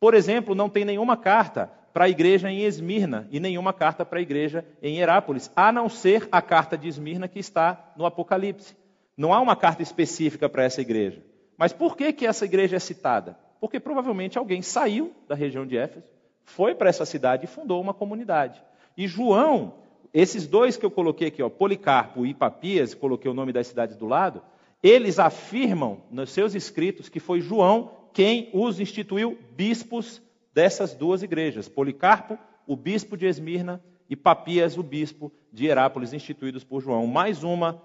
Por 0.00 0.14
exemplo, 0.14 0.54
não 0.54 0.70
tem 0.70 0.84
nenhuma 0.84 1.16
carta 1.16 1.70
para 1.96 2.04
a 2.04 2.10
igreja 2.10 2.50
em 2.50 2.60
Esmirna 2.60 3.26
e 3.30 3.40
nenhuma 3.40 3.72
carta 3.72 4.04
para 4.04 4.18
a 4.18 4.22
igreja 4.22 4.66
em 4.82 4.98
Herápolis, 4.98 5.50
a 5.56 5.72
não 5.72 5.88
ser 5.88 6.28
a 6.30 6.42
carta 6.42 6.76
de 6.76 6.86
Esmirna 6.88 7.26
que 7.26 7.38
está 7.38 7.94
no 7.96 8.04
Apocalipse. 8.04 8.76
Não 9.16 9.32
há 9.32 9.40
uma 9.40 9.56
carta 9.56 9.82
específica 9.82 10.46
para 10.46 10.62
essa 10.62 10.82
igreja. 10.82 11.24
Mas 11.56 11.72
por 11.72 11.96
que, 11.96 12.12
que 12.12 12.26
essa 12.26 12.44
igreja 12.44 12.76
é 12.76 12.78
citada? 12.78 13.38
Porque 13.58 13.80
provavelmente 13.80 14.36
alguém 14.36 14.60
saiu 14.60 15.14
da 15.26 15.34
região 15.34 15.66
de 15.66 15.78
Éfeso, 15.78 16.04
foi 16.44 16.74
para 16.74 16.90
essa 16.90 17.06
cidade 17.06 17.46
e 17.46 17.48
fundou 17.48 17.80
uma 17.80 17.94
comunidade. 17.94 18.62
E 18.94 19.08
João 19.08 19.72
esses 20.12 20.46
dois 20.46 20.76
que 20.76 20.84
eu 20.84 20.90
coloquei 20.90 21.28
aqui, 21.28 21.42
ó, 21.42 21.48
Policarpo 21.48 22.26
e 22.26 22.34
Papias, 22.34 22.92
coloquei 22.92 23.30
o 23.30 23.34
nome 23.34 23.54
das 23.54 23.68
cidades 23.68 23.96
do 23.96 24.06
lado, 24.06 24.42
eles 24.82 25.18
afirmam 25.18 26.02
nos 26.10 26.28
seus 26.28 26.54
escritos 26.54 27.08
que 27.08 27.20
foi 27.20 27.40
João 27.40 27.90
quem 28.12 28.50
os 28.52 28.80
instituiu 28.80 29.38
bispos 29.56 30.20
dessas 30.56 30.94
duas 30.94 31.22
igrejas. 31.22 31.68
Policarpo, 31.68 32.38
o 32.66 32.74
bispo 32.74 33.14
de 33.14 33.26
Esmirna, 33.26 33.78
e 34.08 34.16
Papias, 34.16 34.78
o 34.78 34.82
bispo 34.82 35.30
de 35.52 35.66
Herápolis, 35.66 36.14
instituídos 36.14 36.64
por 36.64 36.80
João. 36.80 37.06
Mais 37.06 37.44
uma 37.44 37.82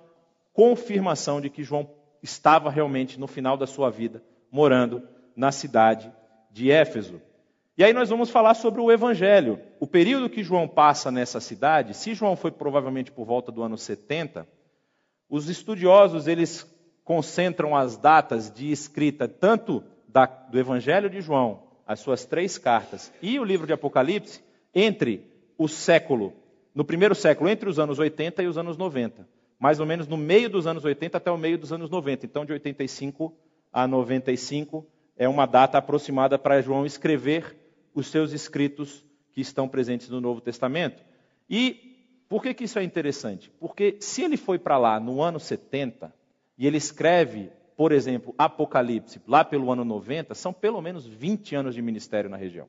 confirmação 0.54 1.42
de 1.42 1.50
que 1.50 1.64
João 1.64 1.90
estava 2.24 2.70
realmente 2.70 3.20
no 3.20 3.28
final 3.28 3.58
da 3.58 3.68
sua 3.68 3.90
vida 3.90 4.24
morando 4.50 5.06
na 5.36 5.52
cidade 5.52 6.14
de 6.50 6.72
Éfeso. 6.72 7.22
E 7.78 7.84
aí 7.84 7.92
nós 7.92 8.10
vamos 8.10 8.30
falar 8.30 8.54
sobre 8.54 8.80
o 8.80 8.90
Evangelho. 8.90 9.60
O 9.78 9.88
período 9.88 10.30
que 10.30 10.42
João 10.42 10.66
passa 10.66 11.12
nessa 11.12 11.42
cidade, 11.42 11.94
se 11.94 12.14
João 12.14 12.38
foi 12.38 12.52
provavelmente 12.52 13.12
por 13.12 13.26
volta 13.26 13.52
do 13.52 13.64
ano 13.64 13.78
70, 13.78 14.48
os 15.30 15.50
estudiosos 15.50 16.26
eles 16.26 16.66
concentram 17.04 17.76
as 17.76 17.98
datas 17.98 18.50
de 18.50 18.72
escrita 18.72 19.28
tanto 19.28 19.84
da, 20.08 20.26
do 20.26 20.58
Evangelho 20.58 21.10
de 21.10 21.20
João, 21.20 21.71
as 21.92 22.00
suas 22.00 22.24
três 22.24 22.58
cartas, 22.58 23.12
e 23.22 23.38
o 23.38 23.44
livro 23.44 23.68
de 23.68 23.74
Apocalipse, 23.74 24.42
entre 24.74 25.30
o 25.58 25.68
século, 25.68 26.34
no 26.74 26.86
primeiro 26.86 27.14
século, 27.14 27.50
entre 27.50 27.70
os 27.70 27.80
anos 27.80 28.00
80 28.00 28.42
e 28.44 28.48
os 28.48 28.58
anos 28.58 28.78
90. 28.78 29.28
Mais 29.60 29.78
ou 29.78 29.86
menos 29.86 30.08
no 30.08 30.16
meio 30.16 30.50
dos 30.50 30.66
anos 30.66 30.86
80 30.86 31.18
até 31.18 31.30
o 31.30 31.38
meio 31.38 31.58
dos 31.58 31.74
anos 31.74 31.90
90. 31.90 32.26
Então, 32.26 32.46
de 32.46 32.54
85 32.54 33.34
a 33.74 33.86
95 33.86 34.88
é 35.18 35.28
uma 35.28 35.46
data 35.46 35.78
aproximada 35.80 36.40
para 36.40 36.62
João 36.62 36.86
escrever 36.86 37.58
os 37.94 38.08
seus 38.08 38.32
escritos 38.32 39.04
que 39.34 39.42
estão 39.42 39.68
presentes 39.68 40.08
no 40.08 40.22
Novo 40.22 40.40
Testamento. 40.40 41.04
E 41.50 42.24
por 42.30 42.42
que, 42.42 42.54
que 42.54 42.64
isso 42.64 42.80
é 42.80 42.84
interessante? 42.84 43.52
Porque 43.60 43.98
se 44.00 44.24
ele 44.24 44.38
foi 44.38 44.58
para 44.58 44.78
lá 44.78 44.98
no 44.98 45.22
ano 45.22 45.42
70 45.42 46.14
e 46.58 46.66
ele 46.66 46.78
escreve, 46.78 47.52
por 47.76 47.92
exemplo, 47.92 48.34
Apocalipse 48.38 49.22
lá 49.28 49.44
pelo 49.44 49.72
ano 49.72 49.84
90, 49.84 50.34
são 50.36 50.54
pelo 50.54 50.82
menos 50.82 51.06
20 51.06 51.56
anos 51.56 51.76
de 51.76 51.82
ministério 51.82 52.30
na 52.30 52.38
região. 52.38 52.68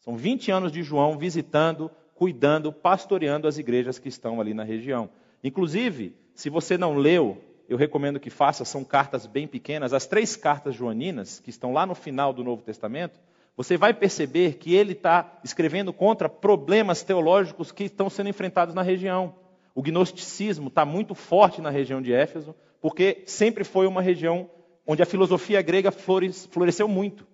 São 0.00 0.16
20 0.16 0.50
anos 0.50 0.72
de 0.72 0.82
João 0.82 1.16
visitando, 1.16 1.90
cuidando, 2.14 2.72
pastoreando 2.72 3.46
as 3.46 3.58
igrejas 3.58 3.98
que 3.98 4.08
estão 4.08 4.40
ali 4.40 4.52
na 4.52 4.64
região. 4.64 5.08
Inclusive, 5.44 6.16
se 6.34 6.50
você 6.50 6.76
não 6.76 6.96
leu, 6.96 7.42
eu 7.68 7.76
recomendo 7.76 8.20
que 8.20 8.30
faça, 8.30 8.64
são 8.64 8.84
cartas 8.84 9.26
bem 9.26 9.46
pequenas, 9.46 9.92
as 9.92 10.06
três 10.06 10.36
cartas 10.36 10.74
joaninas, 10.74 11.40
que 11.40 11.50
estão 11.50 11.72
lá 11.72 11.86
no 11.86 11.94
final 11.94 12.32
do 12.32 12.44
Novo 12.44 12.62
Testamento, 12.62 13.20
você 13.56 13.76
vai 13.76 13.92
perceber 13.92 14.54
que 14.54 14.74
ele 14.74 14.92
está 14.92 15.38
escrevendo 15.44 15.92
contra 15.92 16.28
problemas 16.28 17.02
teológicos 17.02 17.70
que 17.70 17.84
estão 17.84 18.08
sendo 18.08 18.28
enfrentados 18.28 18.74
na 18.74 18.82
região. 18.82 19.34
O 19.74 19.82
gnosticismo 19.82 20.68
está 20.68 20.84
muito 20.84 21.14
forte 21.14 21.60
na 21.60 21.70
região 21.70 22.00
de 22.00 22.12
Éfeso, 22.12 22.54
porque 22.82 23.22
sempre 23.26 23.62
foi 23.62 23.86
uma 23.86 24.02
região 24.02 24.50
onde 24.84 25.00
a 25.02 25.06
filosofia 25.06 25.62
grega 25.62 25.92
floresceu 25.92 26.88
muito. 26.88 27.24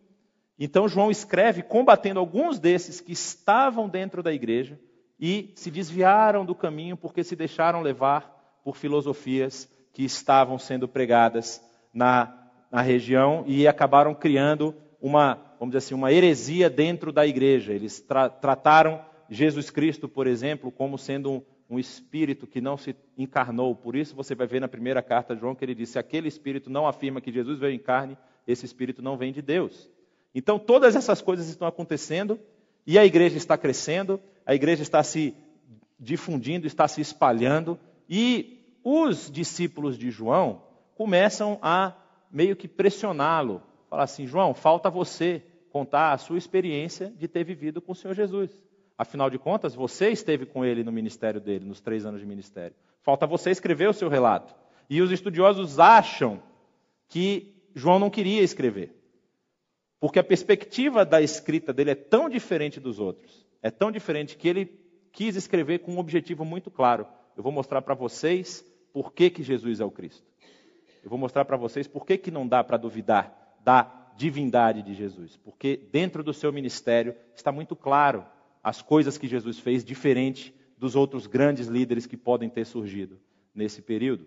Então 0.59 0.87
João 0.87 1.11
escreve 1.11 1.62
combatendo 1.62 2.21
alguns 2.21 2.59
desses 2.59 3.00
que 3.00 3.12
estavam 3.12 3.88
dentro 3.88 4.23
da 4.23 4.31
igreja 4.31 4.78
e 5.19 5.50
se 5.57 5.71
desviaram 5.71 6.45
do 6.45 6.55
caminho 6.55 6.99
porque 6.99 7.25
se 7.25 7.35
deixaram 7.35 7.81
levar 7.81 8.61
por 8.62 8.76
filosofias 8.76 9.69
que 9.95 10.05
estavam 10.05 10.59
sendo 10.59 10.87
pregadas 10.87 11.64
na, 11.95 12.50
na 12.71 12.83
região 12.83 13.43
e 13.47 13.67
acabaram 13.67 14.14
criando 14.14 14.75
uma, 15.00 15.35
vamos 15.59 15.73
dizer 15.73 15.78
assim, 15.78 15.95
uma 15.95 16.12
heresia 16.12 16.69
dentro 16.69 17.11
da 17.11 17.26
igreja. 17.26 17.73
Eles 17.73 18.00
tra 18.00 18.28
trataram 18.28 19.00
Jesus 19.31 19.71
Cristo, 19.71 20.09
por 20.09 20.26
exemplo, 20.26 20.71
como 20.71 20.99
sendo 20.99 21.43
um, 21.68 21.78
espírito 21.78 22.46
que 22.46 22.60
não 22.60 22.76
se 22.76 22.94
encarnou. 23.16 23.75
Por 23.75 23.96
isso 23.96 24.14
você 24.14 24.34
vai 24.34 24.46
ver 24.46 24.60
na 24.60 24.68
primeira 24.68 25.02
carta 25.02 25.34
de 25.34 25.40
João 25.40 25.54
que 25.54 25.64
ele 25.64 25.75
disse: 25.75 25.98
aquele 25.98 26.28
espírito 26.28 26.70
não 26.70 26.87
afirma 26.87 27.20
que 27.20 27.32
Jesus 27.32 27.58
veio 27.58 27.75
em 27.75 27.78
carne, 27.78 28.16
esse 28.46 28.64
espírito 28.64 29.02
não 29.02 29.16
vem 29.16 29.32
de 29.32 29.42
Deus. 29.42 29.90
Então 30.34 30.58
todas 30.58 30.96
essas 30.96 31.20
coisas 31.20 31.48
estão 31.48 31.66
acontecendo 31.66 32.38
e 32.87 32.98
a 32.98 33.04
igreja 33.04 33.37
está 33.37 33.56
crescendo, 33.56 34.20
a 34.46 34.54
igreja 34.54 34.82
está 34.82 35.02
se 35.02 35.34
difundindo, 35.98 36.66
está 36.66 36.87
se 36.87 37.00
espalhando 37.00 37.78
e 38.08 38.58
os 38.82 39.30
discípulos 39.30 39.98
de 39.98 40.10
João 40.10 40.62
começam 40.94 41.58
a 41.60 41.94
meio 42.30 42.56
que 42.56 42.68
pressioná-lo, 42.68 43.62
falar 43.88 44.04
assim: 44.04 44.26
João, 44.26 44.54
falta 44.54 44.90
você 44.90 45.42
contar 45.70 46.12
a 46.12 46.18
sua 46.18 46.38
experiência 46.38 47.12
de 47.16 47.28
ter 47.28 47.44
vivido 47.44 47.80
com 47.80 47.92
o 47.92 47.94
Senhor 47.94 48.14
Jesus. 48.14 48.50
Afinal 48.99 49.31
de 49.31 49.38
contas, 49.38 49.76
você 49.76 50.11
esteve 50.11 50.45
com 50.45 50.64
ele 50.64 50.83
no 50.83 50.90
ministério 50.90 51.40
dele, 51.40 51.64
nos 51.64 51.81
três 51.81 52.05
anos 52.05 52.21
de 52.21 52.26
ministério. 52.26 52.75
Falta 53.00 53.28
você 53.28 53.50
escrever 53.50 53.88
o 53.88 53.93
seu 53.93 54.09
relato. 54.09 54.52
E 54.90 55.00
os 55.00 55.12
estudiosos 55.12 55.78
acham 55.78 56.43
que 57.09 57.55
João 57.76 58.00
não 58.00 58.11
queria 58.11 58.43
escrever. 58.43 58.93
Porque 60.00 60.19
a 60.19 60.25
perspectiva 60.25 61.05
da 61.05 61.23
escrita 61.23 61.73
dele 61.73 61.93
é 61.93 61.95
tão 61.95 62.28
diferente 62.28 62.81
dos 62.81 62.99
outros. 62.99 63.47
É 63.62 63.71
tão 63.71 63.93
diferente 63.93 64.37
que 64.37 64.49
ele 64.49 64.67
quis 65.12 65.37
escrever 65.37 65.78
com 65.78 65.93
um 65.93 65.99
objetivo 65.99 66.45
muito 66.45 66.69
claro. 66.69 67.07
Eu 67.37 67.43
vou 67.43 67.52
mostrar 67.52 67.83
para 67.83 67.95
vocês 67.95 68.64
por 68.93 69.12
que, 69.12 69.31
que 69.31 69.45
Jesus 69.45 69.78
é 69.78 69.85
o 69.85 69.90
Cristo. 69.93 70.26
Eu 71.05 71.11
vou 71.11 71.19
mostrar 71.19 71.45
para 71.45 71.57
vocês 71.57 71.87
por 71.87 72.05
que, 72.05 72.19
que 72.19 72.33
não 72.33 72.49
dá 72.49 72.64
para 72.64 72.76
duvidar 72.76 73.57
da 73.62 74.11
divindade 74.17 74.83
de 74.83 74.95
Jesus. 74.95 75.37
Porque 75.37 75.76
dentro 75.93 76.25
do 76.25 76.35
seu 76.35 76.52
ministério 76.52 77.14
está 77.37 77.52
muito 77.52 77.76
claro 77.76 78.26
as 78.68 78.82
coisas 78.82 79.16
que 79.16 79.26
Jesus 79.26 79.58
fez 79.58 79.82
diferente 79.82 80.54
dos 80.76 80.94
outros 80.94 81.26
grandes 81.26 81.68
líderes 81.68 82.06
que 82.06 82.18
podem 82.18 82.50
ter 82.50 82.66
surgido 82.66 83.18
nesse 83.54 83.80
período. 83.80 84.26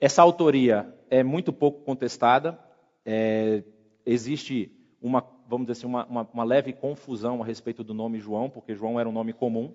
Essa 0.00 0.22
autoria 0.22 0.96
é 1.10 1.22
muito 1.22 1.52
pouco 1.52 1.84
contestada. 1.84 2.58
É, 3.04 3.62
existe 4.06 4.72
uma, 5.00 5.22
vamos 5.46 5.66
dizer 5.66 5.78
assim, 5.78 5.86
uma, 5.86 6.06
uma, 6.06 6.28
uma, 6.32 6.44
leve 6.44 6.72
confusão 6.72 7.42
a 7.42 7.44
respeito 7.44 7.84
do 7.84 7.92
nome 7.92 8.18
João, 8.18 8.48
porque 8.48 8.74
João 8.74 8.98
era 8.98 9.08
um 9.08 9.12
nome 9.12 9.34
comum. 9.34 9.74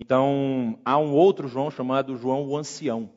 Então, 0.00 0.78
há 0.82 0.96
um 0.96 1.12
outro 1.12 1.46
João 1.46 1.70
chamado 1.70 2.16
João 2.16 2.48
o 2.48 2.56
Ancião. 2.56 3.10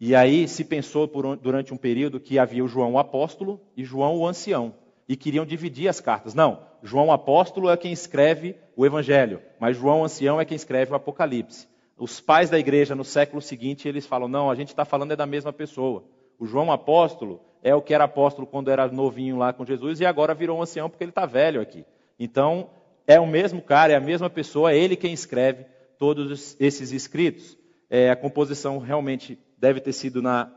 E 0.00 0.12
aí 0.14 0.48
se 0.48 0.64
pensou 0.64 1.06
por, 1.06 1.36
durante 1.36 1.72
um 1.72 1.76
período 1.76 2.18
que 2.18 2.36
havia 2.36 2.64
o 2.64 2.68
João 2.68 2.94
o 2.94 2.98
Apóstolo 2.98 3.60
e 3.76 3.84
João 3.84 4.16
o 4.16 4.26
Ancião 4.26 4.74
e 5.08 5.16
queriam 5.16 5.46
dividir 5.46 5.88
as 5.88 6.00
cartas. 6.00 6.34
Não, 6.34 6.60
João 6.86 7.10
apóstolo 7.10 7.68
é 7.68 7.76
quem 7.76 7.92
escreve 7.92 8.54
o 8.76 8.86
Evangelho, 8.86 9.42
mas 9.58 9.76
João 9.76 10.04
ancião 10.04 10.40
é 10.40 10.44
quem 10.44 10.54
escreve 10.54 10.92
o 10.92 10.94
Apocalipse. 10.94 11.68
Os 11.98 12.20
pais 12.20 12.48
da 12.48 12.58
igreja 12.58 12.94
no 12.94 13.04
século 13.04 13.42
seguinte 13.42 13.88
eles 13.88 14.06
falam: 14.06 14.28
não, 14.28 14.48
a 14.48 14.54
gente 14.54 14.68
está 14.68 14.84
falando 14.84 15.12
é 15.12 15.16
da 15.16 15.26
mesma 15.26 15.52
pessoa. 15.52 16.04
O 16.38 16.46
João 16.46 16.70
apóstolo 16.70 17.40
é 17.62 17.74
o 17.74 17.82
que 17.82 17.92
era 17.92 18.04
apóstolo 18.04 18.46
quando 18.46 18.70
era 18.70 18.86
novinho 18.86 19.36
lá 19.36 19.52
com 19.52 19.64
Jesus 19.64 20.00
e 20.00 20.06
agora 20.06 20.32
virou 20.32 20.58
um 20.58 20.62
ancião 20.62 20.88
porque 20.88 21.02
ele 21.02 21.10
está 21.10 21.26
velho 21.26 21.60
aqui. 21.60 21.84
Então 22.18 22.70
é 23.06 23.18
o 23.18 23.26
mesmo 23.26 23.60
cara, 23.60 23.92
é 23.92 23.96
a 23.96 24.00
mesma 24.00 24.30
pessoa, 24.30 24.72
é 24.72 24.78
ele 24.78 24.94
quem 24.94 25.12
escreve 25.12 25.66
todos 25.98 26.56
esses 26.60 26.92
escritos. 26.92 27.58
É, 27.90 28.10
a 28.10 28.16
composição 28.16 28.78
realmente 28.78 29.38
deve 29.58 29.80
ter 29.80 29.92
sido 29.92 30.22
na 30.22 30.52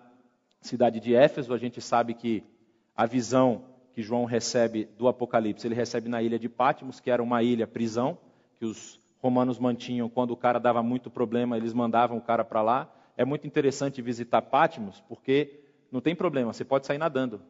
cidade 0.62 1.00
de 1.00 1.15
Éfeso. 1.15 1.53
A 1.53 1.57
gente 1.57 1.81
sabe 1.81 2.13
que 2.13 2.43
a 2.95 3.05
visão 3.05 3.63
que 3.99 4.03
João 4.03 4.23
recebe 4.23 4.87
do 4.97 5.09
Apocalipse, 5.09 5.67
ele 5.67 5.75
recebe 5.75 6.07
na 6.07 6.21
ilha 6.21 6.39
de 6.39 6.47
Patmos, 6.47 7.01
que 7.01 7.11
era 7.11 7.21
uma 7.21 7.43
ilha 7.43 7.67
prisão, 7.67 8.17
que 8.57 8.63
os 8.63 8.97
romanos 9.21 9.59
mantinham 9.59 10.07
quando 10.07 10.31
o 10.31 10.37
cara 10.37 10.57
dava 10.57 10.81
muito 10.81 11.09
problema, 11.09 11.57
eles 11.57 11.73
mandavam 11.73 12.17
o 12.17 12.21
cara 12.21 12.45
para 12.45 12.61
lá. 12.61 12.89
É 13.17 13.25
muito 13.25 13.45
interessante 13.45 14.01
visitar 14.01 14.41
Patmos, 14.41 15.03
porque 15.09 15.59
não 15.91 15.99
tem 15.99 16.15
problema, 16.15 16.53
você 16.53 16.63
pode 16.63 16.87
sair 16.87 16.97
nadando. 16.97 17.41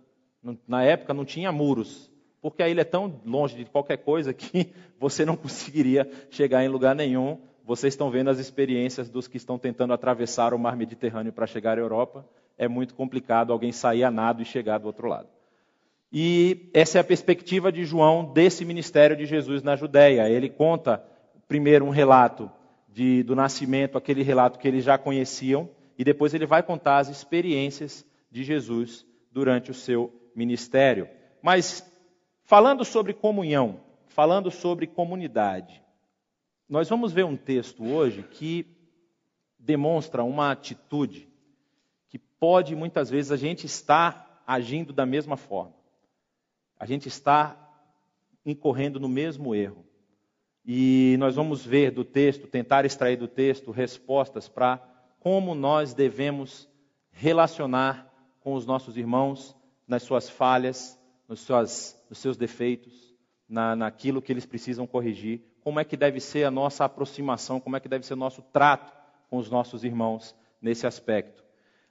Na 0.68 0.82
época 0.82 1.14
não 1.14 1.24
tinha 1.24 1.52
muros, 1.52 2.12
porque 2.42 2.64
a 2.64 2.68
ilha 2.68 2.82
é 2.82 2.84
tão 2.84 3.22
longe 3.24 3.56
de 3.56 3.66
qualquer 3.66 3.98
coisa 3.98 4.34
que 4.34 4.74
você 5.00 5.24
não 5.24 5.38
conseguiria 5.38 6.10
chegar 6.32 6.66
em 6.66 6.68
lugar 6.68 6.96
nenhum. 6.96 7.40
Vocês 7.64 7.94
estão 7.94 8.10
vendo 8.10 8.32
as 8.32 8.40
experiências 8.40 9.08
dos 9.08 9.28
que 9.28 9.38
estão 9.38 9.60
tentando 9.60 9.94
atravessar 9.94 10.52
o 10.52 10.58
mar 10.58 10.76
Mediterrâneo 10.76 11.32
para 11.32 11.46
chegar 11.46 11.78
à 11.78 11.82
Europa. 11.82 12.26
É 12.58 12.68
muito 12.68 12.96
complicado 12.96 13.54
alguém 13.54 13.72
sair 13.72 14.04
a 14.04 14.10
nado 14.10 14.42
e 14.42 14.46
chegar 14.46 14.80
do 14.80 14.88
outro 14.88 15.08
lado. 15.08 15.30
E 16.12 16.72
essa 16.74 16.98
é 16.98 17.02
a 17.02 17.04
perspectiva 17.04 17.72
de 17.72 17.86
João 17.86 18.34
desse 18.34 18.66
ministério 18.66 19.16
de 19.16 19.26
Jesus 19.26 19.62
na 19.62 19.76
Judéia. 19.76 20.28
Ele 20.28 20.50
conta 20.50 21.04
primeiro 21.48 21.86
um 21.86 21.92
relato 21.92 22.52
de, 22.88 23.22
do 23.24 23.36
nascimento, 23.36 23.98
aquele 23.98 24.24
relato 24.24 24.58
que 24.58 24.68
eles 24.68 24.84
já 24.84 24.98
conheciam, 24.98 25.70
e 25.98 26.04
depois 26.04 26.34
ele 26.34 26.48
vai 26.48 26.64
contar 26.64 26.98
as 26.98 27.10
experiências 27.10 28.06
de 28.32 28.44
Jesus 28.44 29.06
durante 29.32 29.70
o 29.70 29.74
seu 29.74 30.12
ministério. 30.36 31.08
Mas 31.42 31.88
falando 32.44 32.84
sobre 32.84 33.14
comunhão, 33.14 33.80
falando 34.08 34.50
sobre 34.50 34.88
comunidade, 34.88 35.84
nós 36.68 36.90
vamos 36.90 37.14
ver 37.14 37.26
um 37.26 37.38
texto 37.38 37.86
hoje 37.86 38.24
que 38.24 38.66
demonstra 39.60 40.24
uma 40.24 40.52
atitude 40.52 41.28
que 42.08 42.18
pode 42.18 42.76
muitas 42.76 43.10
vezes 43.10 43.32
a 43.32 43.38
gente 43.38 43.66
estar 43.66 44.44
agindo 44.48 44.92
da 44.92 45.06
mesma 45.06 45.38
forma 45.38 45.79
a 46.80 46.86
gente 46.86 47.08
está 47.10 47.58
incorrendo 48.46 49.00
no 49.00 49.10
mesmo 49.10 49.54
erro. 49.54 49.86
E 50.66 51.18
nós 51.20 51.36
vamos 51.36 51.66
ver 51.66 51.92
do 51.92 52.06
texto, 52.06 52.48
tentar 52.48 52.86
extrair 52.86 53.18
do 53.18 53.28
texto 53.28 53.72
respostas 53.72 54.48
para 54.48 54.78
como 55.20 55.54
nós 55.54 55.94
devemos 55.94 56.70
relacionar 57.12 58.10
com 58.40 58.54
os 58.54 58.66
nossos 58.66 58.96
irmãos 58.96 59.56
nas 59.86 60.04
suas 60.04 60.30
falhas, 60.30 60.98
nos, 61.28 61.42
suas, 61.42 62.02
nos 62.10 62.20
seus 62.20 62.38
defeitos, 62.38 63.14
na, 63.48 63.76
naquilo 63.76 64.22
que 64.22 64.32
eles 64.32 64.46
precisam 64.46 64.88
corrigir, 64.88 65.42
como 65.62 65.80
é 65.80 65.84
que 65.84 65.98
deve 65.98 66.20
ser 66.20 66.46
a 66.46 66.52
nossa 66.52 66.86
aproximação, 66.86 67.60
como 67.60 67.76
é 67.76 67.80
que 67.80 67.90
deve 67.90 68.06
ser 68.06 68.14
o 68.14 68.18
nosso 68.18 68.42
trato 68.42 68.94
com 69.30 69.38
os 69.38 69.50
nossos 69.50 69.84
irmãos 69.84 70.36
nesse 70.62 70.88
aspecto. 70.88 71.44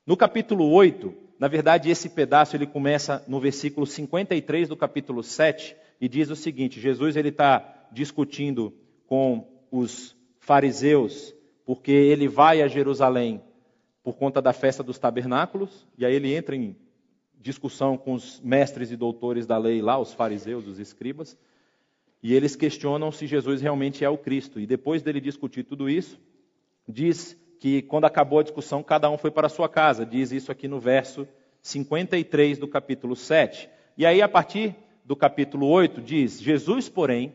No 0.08 0.16
capítulo 0.16 0.70
8, 0.70 1.12
na 1.38 1.48
verdade, 1.48 1.90
esse 1.90 2.08
pedaço 2.08 2.56
ele 2.56 2.66
começa 2.66 3.22
no 3.28 3.38
versículo 3.38 3.86
53 3.86 4.66
do 4.66 4.74
capítulo 4.74 5.22
7 5.22 5.76
e 6.00 6.08
diz 6.08 6.30
o 6.30 6.34
seguinte: 6.34 6.80
Jesus 6.80 7.14
ele 7.14 7.28
está 7.28 7.86
discutindo 7.92 8.72
com 9.06 9.46
os 9.70 10.16
fariseus 10.40 11.34
porque 11.66 11.92
ele 11.92 12.26
vai 12.26 12.62
a 12.62 12.68
Jerusalém 12.68 13.42
por 14.02 14.14
conta 14.14 14.40
da 14.40 14.54
festa 14.54 14.82
dos 14.82 14.98
tabernáculos 14.98 15.86
e 15.98 16.06
aí 16.06 16.14
ele 16.14 16.34
entra 16.34 16.56
em 16.56 16.74
discussão 17.38 17.98
com 17.98 18.14
os 18.14 18.40
mestres 18.40 18.90
e 18.90 18.96
doutores 18.96 19.46
da 19.46 19.58
lei 19.58 19.82
lá, 19.82 19.98
os 19.98 20.14
fariseus, 20.14 20.66
os 20.66 20.78
escribas, 20.78 21.36
e 22.22 22.32
eles 22.32 22.56
questionam 22.56 23.12
se 23.12 23.26
Jesus 23.26 23.60
realmente 23.60 24.02
é 24.06 24.08
o 24.08 24.16
Cristo. 24.16 24.58
E 24.58 24.66
depois 24.66 25.02
dele 25.02 25.20
discutir 25.20 25.64
tudo 25.64 25.86
isso, 25.86 26.18
diz 26.88 27.36
que 27.58 27.82
quando 27.82 28.04
acabou 28.04 28.38
a 28.38 28.42
discussão, 28.42 28.82
cada 28.82 29.10
um 29.10 29.18
foi 29.18 29.30
para 29.30 29.46
a 29.46 29.50
sua 29.50 29.68
casa. 29.68 30.06
Diz 30.06 30.32
isso 30.32 30.52
aqui 30.52 30.68
no 30.68 30.78
verso 30.78 31.26
53 31.62 32.58
do 32.58 32.68
capítulo 32.68 33.16
7. 33.16 33.68
E 33.96 34.06
aí, 34.06 34.22
a 34.22 34.28
partir 34.28 34.76
do 35.04 35.16
capítulo 35.16 35.66
8, 35.66 36.00
diz: 36.00 36.40
Jesus, 36.40 36.88
porém, 36.88 37.34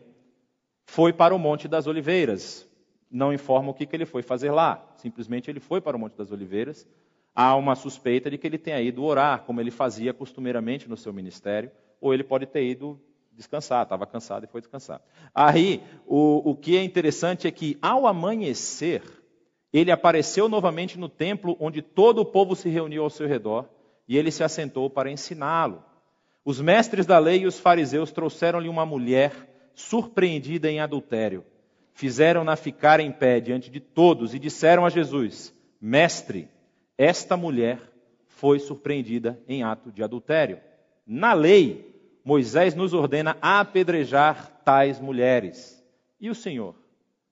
foi 0.85 1.11
para 1.11 1.35
o 1.35 1.39
Monte 1.39 1.67
das 1.67 1.87
Oliveiras. 1.87 2.67
Não 3.11 3.33
informa 3.33 3.71
o 3.71 3.73
que, 3.73 3.85
que 3.85 3.95
ele 3.95 4.05
foi 4.05 4.23
fazer 4.23 4.51
lá. 4.51 4.93
Simplesmente 4.95 5.49
ele 5.49 5.59
foi 5.59 5.81
para 5.81 5.95
o 5.95 5.99
Monte 5.99 6.17
das 6.17 6.31
Oliveiras. 6.31 6.87
Há 7.35 7.55
uma 7.55 7.75
suspeita 7.75 8.29
de 8.29 8.37
que 8.37 8.45
ele 8.47 8.57
tenha 8.57 8.79
ido 8.81 9.03
orar, 9.03 9.43
como 9.43 9.59
ele 9.59 9.71
fazia 9.71 10.13
costumeiramente 10.13 10.87
no 10.87 10.95
seu 10.95 11.11
ministério, 11.11 11.71
ou 11.99 12.13
ele 12.13 12.23
pode 12.23 12.45
ter 12.45 12.63
ido 12.63 12.99
descansar, 13.31 13.83
estava 13.83 14.05
cansado 14.05 14.45
e 14.45 14.47
foi 14.47 14.61
descansar. 14.61 15.01
Aí, 15.33 15.81
o, 16.05 16.51
o 16.51 16.55
que 16.55 16.77
é 16.77 16.83
interessante 16.83 17.47
é 17.47 17.51
que, 17.51 17.77
ao 17.81 18.05
amanhecer, 18.05 19.01
ele 19.73 19.91
apareceu 19.91 20.47
novamente 20.47 20.99
no 20.99 21.09
templo 21.09 21.57
onde 21.59 21.81
todo 21.81 22.19
o 22.19 22.25
povo 22.25 22.55
se 22.55 22.69
reuniu 22.69 23.03
ao 23.03 23.09
seu 23.09 23.27
redor 23.27 23.67
e 24.07 24.15
ele 24.15 24.29
se 24.29 24.43
assentou 24.43 24.87
para 24.89 25.09
ensiná-lo. 25.11 25.83
Os 26.45 26.61
mestres 26.61 27.05
da 27.05 27.17
lei 27.17 27.41
e 27.41 27.47
os 27.47 27.59
fariseus 27.59 28.11
trouxeram-lhe 28.11 28.69
uma 28.69 28.85
mulher 28.85 29.31
surpreendida 29.73 30.69
em 30.69 30.79
adultério. 30.79 31.43
Fizeram-na 31.93 32.55
ficar 32.55 32.99
em 32.99 33.11
pé 33.11 33.39
diante 33.39 33.71
de 33.71 33.79
todos 33.79 34.35
e 34.35 34.39
disseram 34.39 34.85
a 34.85 34.89
Jesus: 34.89 35.53
Mestre, 35.81 36.49
esta 36.97 37.35
mulher 37.35 37.79
foi 38.27 38.59
surpreendida 38.59 39.41
em 39.47 39.63
ato 39.63 39.91
de 39.91 40.03
adultério. 40.03 40.59
Na 41.05 41.33
lei, 41.33 41.93
Moisés 42.23 42.75
nos 42.75 42.93
ordena 42.93 43.37
apedrejar 43.41 44.61
tais 44.63 44.99
mulheres. 44.99 45.81
E 46.19 46.29
o 46.29 46.35
Senhor, 46.35 46.75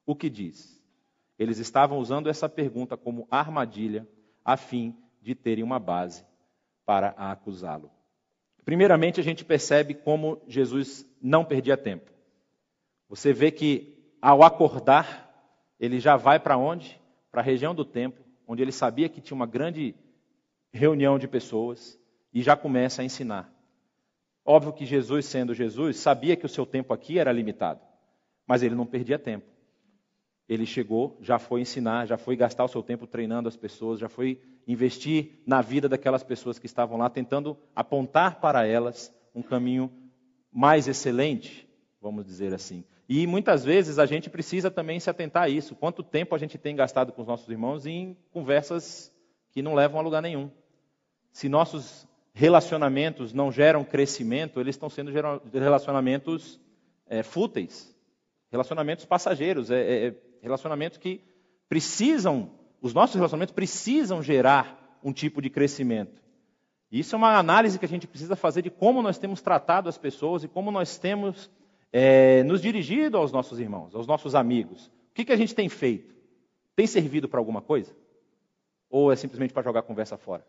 o 0.05 0.15
que 0.15 0.29
diz? 0.29 0.70
Eles 1.41 1.57
estavam 1.57 1.97
usando 1.97 2.29
essa 2.29 2.47
pergunta 2.47 2.95
como 2.95 3.27
armadilha 3.31 4.07
a 4.45 4.55
fim 4.55 4.95
de 5.19 5.33
terem 5.33 5.63
uma 5.63 5.79
base 5.79 6.23
para 6.85 7.15
acusá-lo. 7.17 7.89
Primeiramente, 8.63 9.19
a 9.19 9.23
gente 9.23 9.43
percebe 9.43 9.95
como 9.95 10.39
Jesus 10.47 11.03
não 11.19 11.43
perdia 11.43 11.75
tempo. 11.75 12.11
Você 13.09 13.33
vê 13.33 13.49
que 13.49 13.97
ao 14.21 14.43
acordar, 14.43 15.33
ele 15.79 15.99
já 15.99 16.15
vai 16.15 16.39
para 16.39 16.57
onde? 16.57 17.01
Para 17.31 17.41
a 17.41 17.43
região 17.43 17.73
do 17.73 17.83
templo, 17.83 18.23
onde 18.47 18.61
ele 18.61 18.71
sabia 18.71 19.09
que 19.09 19.19
tinha 19.19 19.35
uma 19.35 19.47
grande 19.47 19.95
reunião 20.71 21.17
de 21.17 21.27
pessoas 21.27 21.99
e 22.31 22.43
já 22.43 22.55
começa 22.55 23.01
a 23.01 23.05
ensinar. 23.05 23.51
Óbvio 24.45 24.73
que 24.73 24.85
Jesus, 24.85 25.25
sendo 25.25 25.55
Jesus, 25.55 25.97
sabia 25.97 26.35
que 26.35 26.45
o 26.45 26.49
seu 26.49 26.67
tempo 26.67 26.93
aqui 26.93 27.17
era 27.17 27.31
limitado, 27.31 27.81
mas 28.45 28.61
ele 28.61 28.75
não 28.75 28.85
perdia 28.85 29.17
tempo. 29.17 29.50
Ele 30.51 30.65
chegou, 30.65 31.17
já 31.21 31.39
foi 31.39 31.61
ensinar, 31.61 32.05
já 32.05 32.17
foi 32.17 32.35
gastar 32.35 32.65
o 32.65 32.67
seu 32.67 32.83
tempo 32.83 33.07
treinando 33.07 33.47
as 33.47 33.55
pessoas, 33.55 34.01
já 34.01 34.09
foi 34.09 34.37
investir 34.67 35.39
na 35.45 35.61
vida 35.61 35.87
daquelas 35.87 36.23
pessoas 36.23 36.59
que 36.59 36.65
estavam 36.65 36.97
lá, 36.97 37.09
tentando 37.09 37.57
apontar 37.73 38.41
para 38.41 38.67
elas 38.67 39.15
um 39.33 39.41
caminho 39.41 39.89
mais 40.51 40.89
excelente, 40.89 41.65
vamos 42.01 42.25
dizer 42.25 42.53
assim. 42.53 42.83
E 43.07 43.25
muitas 43.25 43.63
vezes 43.63 43.97
a 43.97 44.05
gente 44.05 44.29
precisa 44.29 44.69
também 44.69 44.99
se 44.99 45.09
atentar 45.09 45.43
a 45.43 45.47
isso. 45.47 45.73
Quanto 45.73 46.03
tempo 46.03 46.35
a 46.35 46.37
gente 46.37 46.57
tem 46.57 46.75
gastado 46.75 47.13
com 47.13 47.21
os 47.21 47.27
nossos 47.29 47.47
irmãos 47.47 47.85
em 47.85 48.17
conversas 48.33 49.09
que 49.51 49.61
não 49.61 49.73
levam 49.73 50.01
a 50.01 50.03
lugar 50.03 50.21
nenhum? 50.21 50.51
Se 51.31 51.47
nossos 51.47 52.05
relacionamentos 52.33 53.31
não 53.31 53.53
geram 53.53 53.85
crescimento, 53.85 54.59
eles 54.59 54.75
estão 54.75 54.89
sendo 54.89 55.13
relacionamentos 55.53 56.59
é, 57.07 57.23
fúteis, 57.23 57.95
relacionamentos 58.51 59.05
passageiros, 59.05 59.71
é, 59.71 59.79
é, 59.79 60.07
é, 60.07 60.15
relacionamentos 60.41 60.97
que 60.97 61.21
precisam, 61.69 62.51
os 62.81 62.93
nossos 62.93 63.15
relacionamentos 63.15 63.53
precisam 63.53 64.21
gerar 64.21 64.99
um 65.03 65.13
tipo 65.13 65.41
de 65.41 65.49
crescimento. 65.49 66.21
Isso 66.91 67.15
é 67.15 67.17
uma 67.17 67.37
análise 67.37 67.79
que 67.79 67.85
a 67.85 67.87
gente 67.87 68.07
precisa 68.07 68.35
fazer 68.35 68.61
de 68.61 68.69
como 68.69 69.01
nós 69.01 69.17
temos 69.17 69.41
tratado 69.41 69.87
as 69.87 69.97
pessoas 69.97 70.43
e 70.43 70.47
como 70.47 70.71
nós 70.71 70.97
temos 70.97 71.49
é, 71.91 72.43
nos 72.43 72.61
dirigido 72.61 73.17
aos 73.17 73.31
nossos 73.31 73.59
irmãos, 73.59 73.95
aos 73.95 74.05
nossos 74.05 74.35
amigos. 74.35 74.87
O 74.87 75.13
que, 75.13 75.23
que 75.23 75.31
a 75.31 75.37
gente 75.37 75.55
tem 75.55 75.69
feito? 75.69 76.13
Tem 76.75 76.85
servido 76.85 77.29
para 77.29 77.39
alguma 77.39 77.61
coisa? 77.61 77.95
Ou 78.89 79.11
é 79.11 79.15
simplesmente 79.15 79.53
para 79.53 79.63
jogar 79.63 79.79
a 79.79 79.83
conversa 79.83 80.17
fora? 80.17 80.45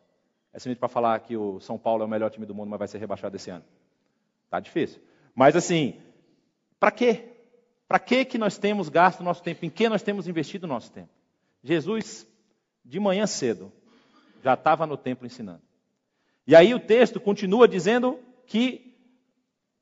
É 0.53 0.59
simplesmente 0.59 0.81
para 0.81 0.89
falar 0.89 1.21
que 1.21 1.37
o 1.37 1.61
São 1.61 1.79
Paulo 1.79 2.03
é 2.03 2.07
o 2.07 2.09
melhor 2.09 2.31
time 2.31 2.45
do 2.45 2.55
mundo, 2.55 2.69
mas 2.69 2.79
vai 2.79 2.89
ser 2.89 2.99
rebaixado 2.99 3.37
esse 3.37 3.51
ano. 3.51 3.65
Tá 4.51 4.59
difícil. 4.59 5.01
Mas 5.35 5.55
assim, 5.55 6.01
para 6.79 6.91
quê? 6.91 7.32
Para 7.93 7.99
que 7.99 8.25
que 8.25 8.39
nós 8.39 8.57
temos 8.57 8.89
gasto 8.89 9.23
nosso 9.23 9.43
tempo? 9.43 9.67
Em 9.67 9.69
que 9.69 9.87
nós 9.87 10.03
temos 10.03 10.27
investido 10.27 10.67
nosso 10.67 10.91
tempo? 10.91 11.11
Jesus, 11.63 12.27
de 12.83 12.99
manhã 12.99 13.27
cedo, 13.27 13.71
já 14.43 14.55
estava 14.55 14.87
no 14.87 14.97
templo 14.97 15.27
ensinando. 15.27 15.61
E 16.47 16.57
aí 16.57 16.73
o 16.73 16.81
texto 16.81 17.21
continua 17.21 17.69
dizendo 17.69 18.19
que 18.47 18.97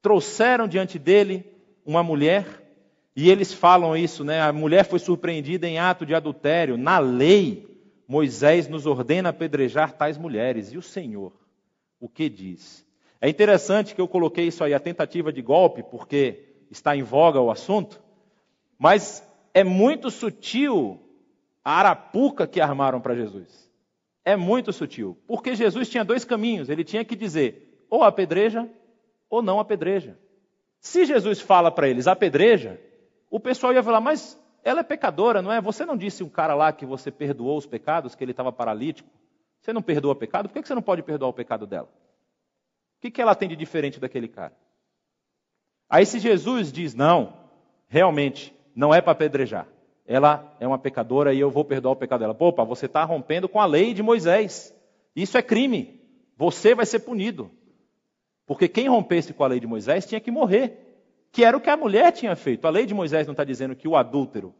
trouxeram 0.02 0.66
diante 0.66 0.98
dele 0.98 1.46
uma 1.86 2.02
mulher, 2.02 2.68
e 3.14 3.30
eles 3.30 3.54
falam 3.54 3.96
isso, 3.96 4.24
né? 4.24 4.40
A 4.40 4.52
mulher 4.52 4.84
foi 4.86 4.98
surpreendida 4.98 5.68
em 5.68 5.78
ato 5.78 6.04
de 6.04 6.12
adultério. 6.12 6.76
Na 6.76 6.98
lei, 6.98 7.64
Moisés 8.08 8.66
nos 8.66 8.86
ordena 8.86 9.28
apedrejar 9.28 9.92
tais 9.92 10.18
mulheres. 10.18 10.72
E 10.72 10.76
o 10.76 10.82
Senhor, 10.82 11.32
o 12.00 12.08
que 12.08 12.28
diz? 12.28 12.84
É 13.20 13.28
interessante 13.28 13.94
que 13.94 14.00
eu 14.00 14.08
coloquei 14.08 14.48
isso 14.48 14.64
aí, 14.64 14.74
a 14.74 14.80
tentativa 14.80 15.32
de 15.32 15.40
golpe, 15.40 15.84
porque 15.84 16.49
está 16.70 16.96
em 16.96 17.02
voga 17.02 17.40
o 17.40 17.50
assunto, 17.50 18.00
mas 18.78 19.26
é 19.52 19.64
muito 19.64 20.10
sutil 20.10 21.00
a 21.64 21.72
arapuca 21.72 22.46
que 22.46 22.60
armaram 22.60 23.00
para 23.00 23.14
Jesus. 23.14 23.70
É 24.24 24.36
muito 24.36 24.72
sutil, 24.72 25.18
porque 25.26 25.54
Jesus 25.54 25.88
tinha 25.88 26.04
dois 26.04 26.24
caminhos, 26.24 26.68
ele 26.68 26.84
tinha 26.84 27.04
que 27.04 27.16
dizer 27.16 27.84
ou 27.90 28.04
apedreja 28.04 28.68
ou 29.28 29.42
não 29.42 29.58
apedreja. 29.58 30.18
Se 30.78 31.04
Jesus 31.04 31.40
fala 31.40 31.70
para 31.70 31.88
eles 31.88 32.06
apedreja, 32.06 32.80
o 33.30 33.40
pessoal 33.40 33.72
ia 33.72 33.82
falar, 33.82 34.00
mas 34.00 34.38
ela 34.62 34.80
é 34.80 34.84
pecadora, 34.84 35.42
não 35.42 35.52
é? 35.52 35.60
Você 35.60 35.84
não 35.84 35.96
disse 35.96 36.22
um 36.22 36.28
cara 36.28 36.54
lá 36.54 36.72
que 36.72 36.86
você 36.86 37.10
perdoou 37.10 37.56
os 37.56 37.66
pecados, 37.66 38.14
que 38.14 38.24
ele 38.24 38.30
estava 38.30 38.52
paralítico? 38.52 39.08
Você 39.60 39.72
não 39.72 39.82
perdoa 39.82 40.14
pecado? 40.14 40.48
Por 40.48 40.54
que 40.54 40.66
você 40.66 40.74
não 40.74 40.82
pode 40.82 41.02
perdoar 41.02 41.28
o 41.28 41.34
pecado 41.34 41.66
dela? 41.66 41.88
O 43.02 43.10
que 43.10 43.20
ela 43.20 43.34
tem 43.34 43.48
de 43.48 43.56
diferente 43.56 43.98
daquele 43.98 44.28
cara? 44.28 44.54
Aí 45.90 46.06
se 46.06 46.18
Jesus 46.18 46.72
diz, 46.72 46.94
não, 46.94 47.34
realmente, 47.88 48.54
não 48.74 48.94
é 48.94 49.00
para 49.00 49.12
apedrejar. 49.12 49.66
Ela 50.06 50.56
é 50.58 50.66
uma 50.66 50.78
pecadora 50.78 51.34
e 51.34 51.40
eu 51.40 51.50
vou 51.50 51.64
perdoar 51.64 51.92
o 51.92 51.96
pecado 51.96 52.20
dela. 52.20 52.36
Opa, 52.38 52.64
você 52.64 52.86
está 52.86 53.04
rompendo 53.04 53.48
com 53.48 53.60
a 53.60 53.66
lei 53.66 53.92
de 53.92 54.02
Moisés. 54.02 54.74
Isso 55.14 55.36
é 55.36 55.42
crime. 55.42 56.00
Você 56.36 56.74
vai 56.74 56.86
ser 56.86 57.00
punido. 57.00 57.50
Porque 58.46 58.68
quem 58.68 58.88
rompesse 58.88 59.34
com 59.34 59.44
a 59.44 59.48
lei 59.48 59.60
de 59.60 59.66
Moisés 59.66 60.06
tinha 60.06 60.20
que 60.20 60.30
morrer 60.30 60.86
que 61.32 61.44
era 61.44 61.56
o 61.56 61.60
que 61.60 61.70
a 61.70 61.76
mulher 61.76 62.12
tinha 62.12 62.34
feito. 62.34 62.66
A 62.66 62.70
lei 62.70 62.86
de 62.86 62.94
Moisés 62.94 63.26
não 63.26 63.32
está 63.32 63.44
dizendo 63.44 63.76
que 63.76 63.88
o 63.88 63.96
adúltero 63.96 64.54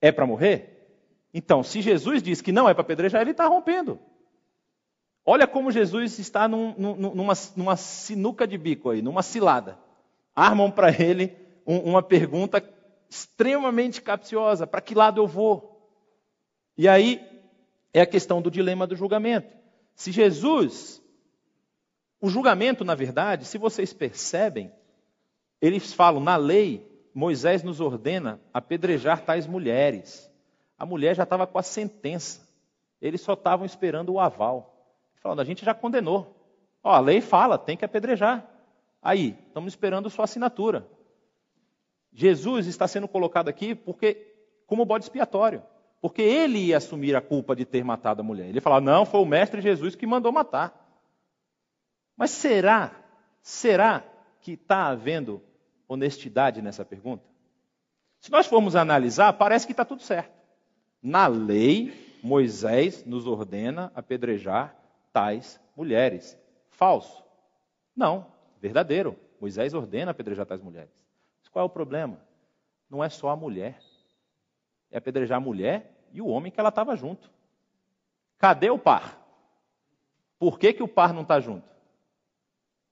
é 0.00 0.12
para 0.12 0.26
morrer? 0.26 0.74
Então, 1.34 1.62
se 1.62 1.82
Jesus 1.82 2.22
diz 2.22 2.40
que 2.40 2.52
não 2.52 2.68
é 2.68 2.74
para 2.74 2.82
apedrejar, 2.82 3.20
ele 3.22 3.32
está 3.32 3.46
rompendo. 3.46 3.98
Olha 5.24 5.46
como 5.46 5.70
Jesus 5.70 6.18
está 6.18 6.48
num, 6.48 6.74
numa, 6.78 7.34
numa, 7.54 7.76
sinuca 7.76 8.46
de 8.46 8.56
bico 8.56 8.90
aí, 8.90 9.02
numa 9.02 9.22
cilada. 9.22 9.78
Armam 10.38 10.70
para 10.70 10.90
ele 10.90 11.36
um, 11.66 11.78
uma 11.78 12.00
pergunta 12.00 12.62
extremamente 13.10 14.00
capciosa: 14.00 14.68
para 14.68 14.80
que 14.80 14.94
lado 14.94 15.20
eu 15.20 15.26
vou? 15.26 15.92
E 16.76 16.86
aí 16.86 17.20
é 17.92 18.00
a 18.00 18.06
questão 18.06 18.40
do 18.40 18.48
dilema 18.48 18.86
do 18.86 18.94
julgamento. 18.94 19.56
Se 19.96 20.12
Jesus, 20.12 21.02
o 22.20 22.30
julgamento, 22.30 22.84
na 22.84 22.94
verdade, 22.94 23.46
se 23.46 23.58
vocês 23.58 23.92
percebem, 23.92 24.70
eles 25.60 25.92
falam, 25.92 26.20
na 26.20 26.36
lei, 26.36 26.88
Moisés 27.12 27.64
nos 27.64 27.80
ordena 27.80 28.40
apedrejar 28.54 29.24
tais 29.24 29.44
mulheres. 29.44 30.30
A 30.78 30.86
mulher 30.86 31.16
já 31.16 31.24
estava 31.24 31.48
com 31.48 31.58
a 31.58 31.64
sentença. 31.64 32.48
Eles 33.02 33.22
só 33.22 33.32
estavam 33.32 33.66
esperando 33.66 34.12
o 34.12 34.20
aval. 34.20 35.02
Falando, 35.16 35.40
a 35.40 35.44
gente 35.44 35.64
já 35.64 35.74
condenou. 35.74 36.32
Ó, 36.80 36.92
a 36.92 37.00
lei 37.00 37.20
fala, 37.20 37.58
tem 37.58 37.76
que 37.76 37.84
apedrejar. 37.84 38.48
Aí, 39.02 39.38
estamos 39.46 39.72
esperando 39.72 40.10
sua 40.10 40.24
assinatura. 40.24 40.86
Jesus 42.12 42.66
está 42.66 42.88
sendo 42.88 43.06
colocado 43.06 43.48
aqui 43.48 43.74
porque 43.74 44.34
como 44.66 44.84
bode 44.84 45.04
expiatório. 45.04 45.62
Porque 46.00 46.22
ele 46.22 46.58
ia 46.58 46.76
assumir 46.76 47.16
a 47.16 47.20
culpa 47.20 47.56
de 47.56 47.64
ter 47.64 47.82
matado 47.82 48.20
a 48.20 48.24
mulher. 48.24 48.48
Ele 48.48 48.60
fala, 48.60 48.80
não, 48.80 49.04
foi 49.04 49.20
o 49.20 49.26
mestre 49.26 49.60
Jesus 49.60 49.94
que 49.94 50.06
mandou 50.06 50.30
matar. 50.30 50.86
Mas 52.16 52.30
será, 52.30 52.92
será 53.42 54.04
que 54.40 54.52
está 54.52 54.86
havendo 54.86 55.42
honestidade 55.88 56.62
nessa 56.62 56.84
pergunta? 56.84 57.24
Se 58.20 58.30
nós 58.30 58.46
formos 58.46 58.76
analisar, 58.76 59.32
parece 59.32 59.66
que 59.66 59.72
está 59.72 59.84
tudo 59.84 60.02
certo. 60.02 60.36
Na 61.02 61.26
lei, 61.26 62.18
Moisés 62.22 63.04
nos 63.04 63.26
ordena 63.26 63.92
apedrejar 63.94 64.76
tais 65.12 65.60
mulheres. 65.76 66.36
Falso? 66.70 67.24
Não, 67.94 68.26
verdadeiro. 68.60 69.16
Moisés 69.40 69.74
ordena 69.74 70.10
apedrejar 70.10 70.46
tais 70.46 70.62
mulheres. 70.62 70.92
Mas 71.40 71.48
qual 71.48 71.64
é 71.64 71.66
o 71.66 71.70
problema? 71.70 72.20
Não 72.90 73.02
é 73.02 73.08
só 73.08 73.28
a 73.28 73.36
mulher. 73.36 73.80
É 74.90 74.98
apedrejar 74.98 75.38
a 75.38 75.40
mulher 75.40 76.08
e 76.12 76.20
o 76.20 76.26
homem 76.26 76.50
que 76.50 76.58
ela 76.58 76.70
estava 76.70 76.96
junto. 76.96 77.30
Cadê 78.38 78.70
o 78.70 78.78
par? 78.78 79.18
Por 80.38 80.58
que, 80.58 80.72
que 80.72 80.82
o 80.82 80.88
par 80.88 81.12
não 81.12 81.22
está 81.22 81.40
junto? 81.40 81.68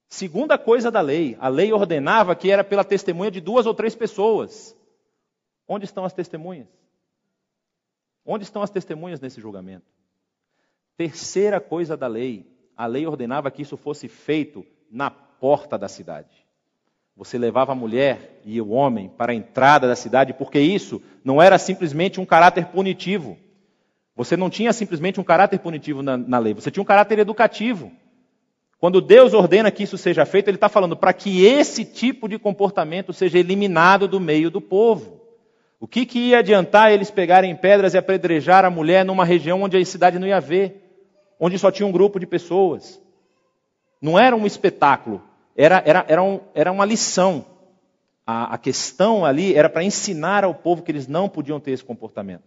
Segunda 0.09 0.57
coisa 0.57 0.91
da 0.91 1.01
lei, 1.01 1.37
a 1.41 1.49
lei 1.49 1.73
ordenava 1.73 2.35
que 2.37 2.51
era 2.51 2.63
pela 2.63 2.85
testemunha 2.85 3.31
de 3.31 3.41
duas 3.41 3.67
ou 3.67 3.75
três 3.75 3.95
pessoas. 3.95 4.77
Onde 5.67 5.85
estão 5.85 6.05
as 6.05 6.13
testemunhas? 6.13 6.69
Onde 8.25 8.45
estão 8.45 8.63
as 8.63 8.71
testemunhas 8.71 9.21
nesse 9.21 9.41
julgamento? 9.41 9.87
Terceira 10.97 11.61
coisa 11.61 11.97
da 11.97 12.07
lei, 12.07 12.47
a 12.77 12.87
lei 12.87 13.07
ordenava 13.07 13.51
que 13.51 13.63
isso 13.63 13.77
fosse 13.77 14.09
feito 14.09 14.65
na 14.91 15.11
porta 15.41 15.77
da 15.79 15.89
cidade. 15.89 16.47
Você 17.17 17.39
levava 17.39 17.73
a 17.73 17.75
mulher 17.75 18.41
e 18.45 18.61
o 18.61 18.71
homem 18.71 19.09
para 19.09 19.33
a 19.33 19.35
entrada 19.35 19.89
da 19.89 19.97
cidade, 19.97 20.35
porque 20.35 20.59
isso 20.61 21.03
não 21.25 21.41
era 21.41 21.57
simplesmente 21.59 22.21
um 22.21 22.27
caráter 22.27 22.67
punitivo. 22.67 23.39
Você 24.15 24.37
não 24.37 24.51
tinha 24.51 24.73
simplesmente 24.73 25.19
um 25.19 25.25
caráter 25.25 25.59
punitivo 25.59 26.03
na, 26.03 26.17
na 26.17 26.39
lei, 26.39 26.53
você 26.53 26.71
tinha 26.71 26.83
um 26.83 26.87
caráter 26.87 27.19
educativo. 27.19 27.91
Quando 28.79 29.01
Deus 29.01 29.33
ordena 29.33 29.71
que 29.71 29.83
isso 29.83 29.97
seja 29.97 30.27
feito, 30.27 30.49
Ele 30.49 30.57
está 30.57 30.69
falando 30.69 30.97
para 30.97 31.13
que 31.13 31.45
esse 31.45 31.85
tipo 31.85 32.29
de 32.29 32.39
comportamento 32.39 33.13
seja 33.13 33.39
eliminado 33.39 34.07
do 34.07 34.21
meio 34.21 34.51
do 34.51 34.61
povo. 34.61 35.21
O 35.81 35.87
que, 35.87 36.05
que 36.05 36.19
ia 36.19 36.39
adiantar 36.39 36.93
eles 36.93 37.11
pegarem 37.11 37.55
pedras 37.57 37.95
e 37.95 37.99
apedrejar 37.99 38.65
a 38.65 38.71
mulher 38.71 39.05
numa 39.05 39.25
região 39.25 39.63
onde 39.63 39.77
a 39.77 39.85
cidade 39.85 40.19
não 40.19 40.27
ia 40.27 40.41
ver, 40.41 40.83
onde 41.41 41.59
só 41.59 41.71
tinha 41.71 41.87
um 41.87 41.93
grupo 41.93 42.19
de 42.19 42.27
pessoas? 42.27 43.01
Não 44.07 44.19
era 44.19 44.37
um 44.37 44.47
espetáculo 44.47 45.23
era, 45.57 45.83
era, 45.87 46.05
era, 46.07 46.23
um, 46.23 46.41
era 46.55 46.71
uma 46.71 46.85
lição. 46.85 47.45
A, 48.27 48.55
a 48.55 48.59
questão 48.59 49.25
ali 49.25 49.55
era 49.55 49.71
para 49.71 49.83
ensinar 49.83 50.45
ao 50.45 50.55
povo 50.55 50.83
que 50.83 50.93
eles 50.93 51.09
não 51.09 51.29
podiam 51.29 51.59
ter 51.59 51.71
esse 51.71 51.85
comportamento. 51.85 52.45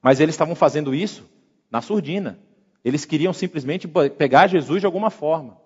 Mas 0.00 0.18
eles 0.18 0.34
estavam 0.34 0.54
fazendo 0.54 0.94
isso 0.94 1.28
na 1.70 1.82
surdina. 1.82 2.38
Eles 2.84 3.04
queriam 3.04 3.32
simplesmente 3.32 3.86
pegar 4.16 4.46
Jesus 4.46 4.80
de 4.80 4.86
alguma 4.86 5.10
forma. 5.10 5.58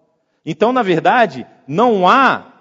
Então, 0.45 0.73
na 0.73 0.83
verdade, 0.83 1.47
não 1.67 2.09
há 2.09 2.53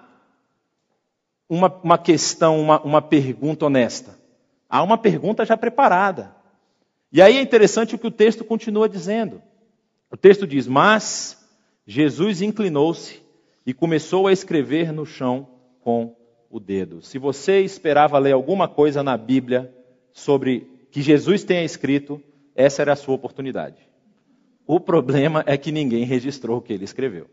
uma, 1.48 1.68
uma 1.82 1.98
questão, 1.98 2.60
uma, 2.60 2.80
uma 2.80 3.02
pergunta 3.02 3.66
honesta. 3.66 4.16
Há 4.68 4.82
uma 4.82 4.96
pergunta 4.96 5.44
já 5.44 5.56
preparada. 5.56 6.34
E 7.12 7.20
aí 7.20 7.36
é 7.36 7.40
interessante 7.40 7.94
o 7.94 7.98
que 7.98 8.06
o 8.06 8.10
texto 8.10 8.44
continua 8.44 8.88
dizendo. 8.88 9.42
O 10.10 10.16
texto 10.16 10.46
diz: 10.46 10.66
Mas 10.66 11.35
Jesus 11.86 12.42
inclinou-se 12.42 13.22
e 13.64 13.72
começou 13.72 14.26
a 14.26 14.32
escrever 14.32 14.92
no 14.92 15.06
chão 15.06 15.48
com 15.80 16.16
o 16.50 16.58
dedo. 16.58 17.00
Se 17.02 17.18
você 17.18 17.60
esperava 17.60 18.18
ler 18.18 18.32
alguma 18.32 18.66
coisa 18.66 19.02
na 19.02 19.16
Bíblia 19.16 19.72
sobre 20.12 20.68
que 20.90 21.00
Jesus 21.00 21.44
tenha 21.44 21.64
escrito, 21.64 22.20
essa 22.54 22.82
era 22.82 22.94
a 22.94 22.96
sua 22.96 23.14
oportunidade. 23.14 23.76
O 24.66 24.80
problema 24.80 25.44
é 25.46 25.56
que 25.56 25.70
ninguém 25.70 26.04
registrou 26.04 26.58
o 26.58 26.60
que 26.60 26.72
ele 26.72 26.84
escreveu. 26.84 27.26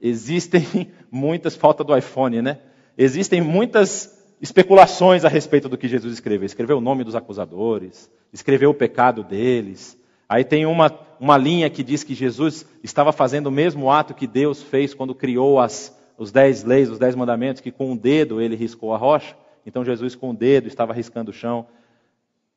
Existem 0.00 0.90
muitas, 1.10 1.54
falta 1.54 1.84
do 1.84 1.96
iPhone, 1.96 2.42
né? 2.42 2.58
Existem 2.98 3.40
muitas 3.40 4.18
especulações 4.40 5.24
a 5.24 5.28
respeito 5.28 5.68
do 5.68 5.78
que 5.78 5.86
Jesus 5.86 6.12
escreveu. 6.12 6.46
Escreveu 6.46 6.78
o 6.78 6.80
nome 6.80 7.04
dos 7.04 7.14
acusadores, 7.14 8.10
escreveu 8.32 8.70
o 8.70 8.74
pecado 8.74 9.22
deles. 9.22 9.96
Aí 10.32 10.44
tem 10.44 10.64
uma, 10.64 10.90
uma 11.20 11.36
linha 11.36 11.68
que 11.68 11.82
diz 11.82 12.02
que 12.02 12.14
Jesus 12.14 12.66
estava 12.82 13.12
fazendo 13.12 13.48
o 13.48 13.52
mesmo 13.52 13.90
ato 13.90 14.14
que 14.14 14.26
Deus 14.26 14.62
fez 14.62 14.94
quando 14.94 15.14
criou 15.14 15.60
as, 15.60 15.94
os 16.16 16.32
dez 16.32 16.64
leis, 16.64 16.88
os 16.88 16.98
dez 16.98 17.14
mandamentos, 17.14 17.60
que 17.60 17.70
com 17.70 17.92
um 17.92 17.96
dedo 17.96 18.40
ele 18.40 18.56
riscou 18.56 18.94
a 18.94 18.96
rocha. 18.96 19.36
Então 19.66 19.84
Jesus 19.84 20.14
com 20.14 20.30
o 20.30 20.34
dedo 20.34 20.68
estava 20.68 20.94
riscando 20.94 21.30
o 21.30 21.34
chão 21.34 21.66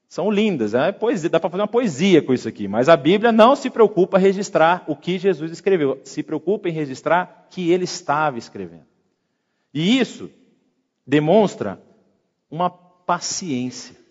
são 0.07 0.31
lindas, 0.31 0.73
é 0.73 0.93
poesia, 0.93 1.29
dá 1.29 1.41
para 1.41 1.49
fazer 1.49 1.61
uma 1.63 1.67
poesia 1.67 2.21
com 2.21 2.33
isso 2.33 2.47
aqui, 2.47 2.69
mas 2.69 2.87
a 2.87 2.95
Bíblia 2.95 3.33
não 3.33 3.53
se 3.53 3.69
preocupa 3.69 4.17
em 4.17 4.21
registrar 4.21 4.85
o 4.87 4.95
que 4.95 5.17
Jesus 5.17 5.51
escreveu, 5.51 5.99
se 6.05 6.23
preocupa 6.23 6.69
em 6.69 6.71
registrar 6.71 7.47
que 7.49 7.69
ele 7.69 7.83
estava 7.83 8.37
escrevendo. 8.37 8.85
E 9.73 9.99
isso 9.99 10.29
demonstra 11.05 11.81
uma 12.49 12.69
paciência. 12.69 14.04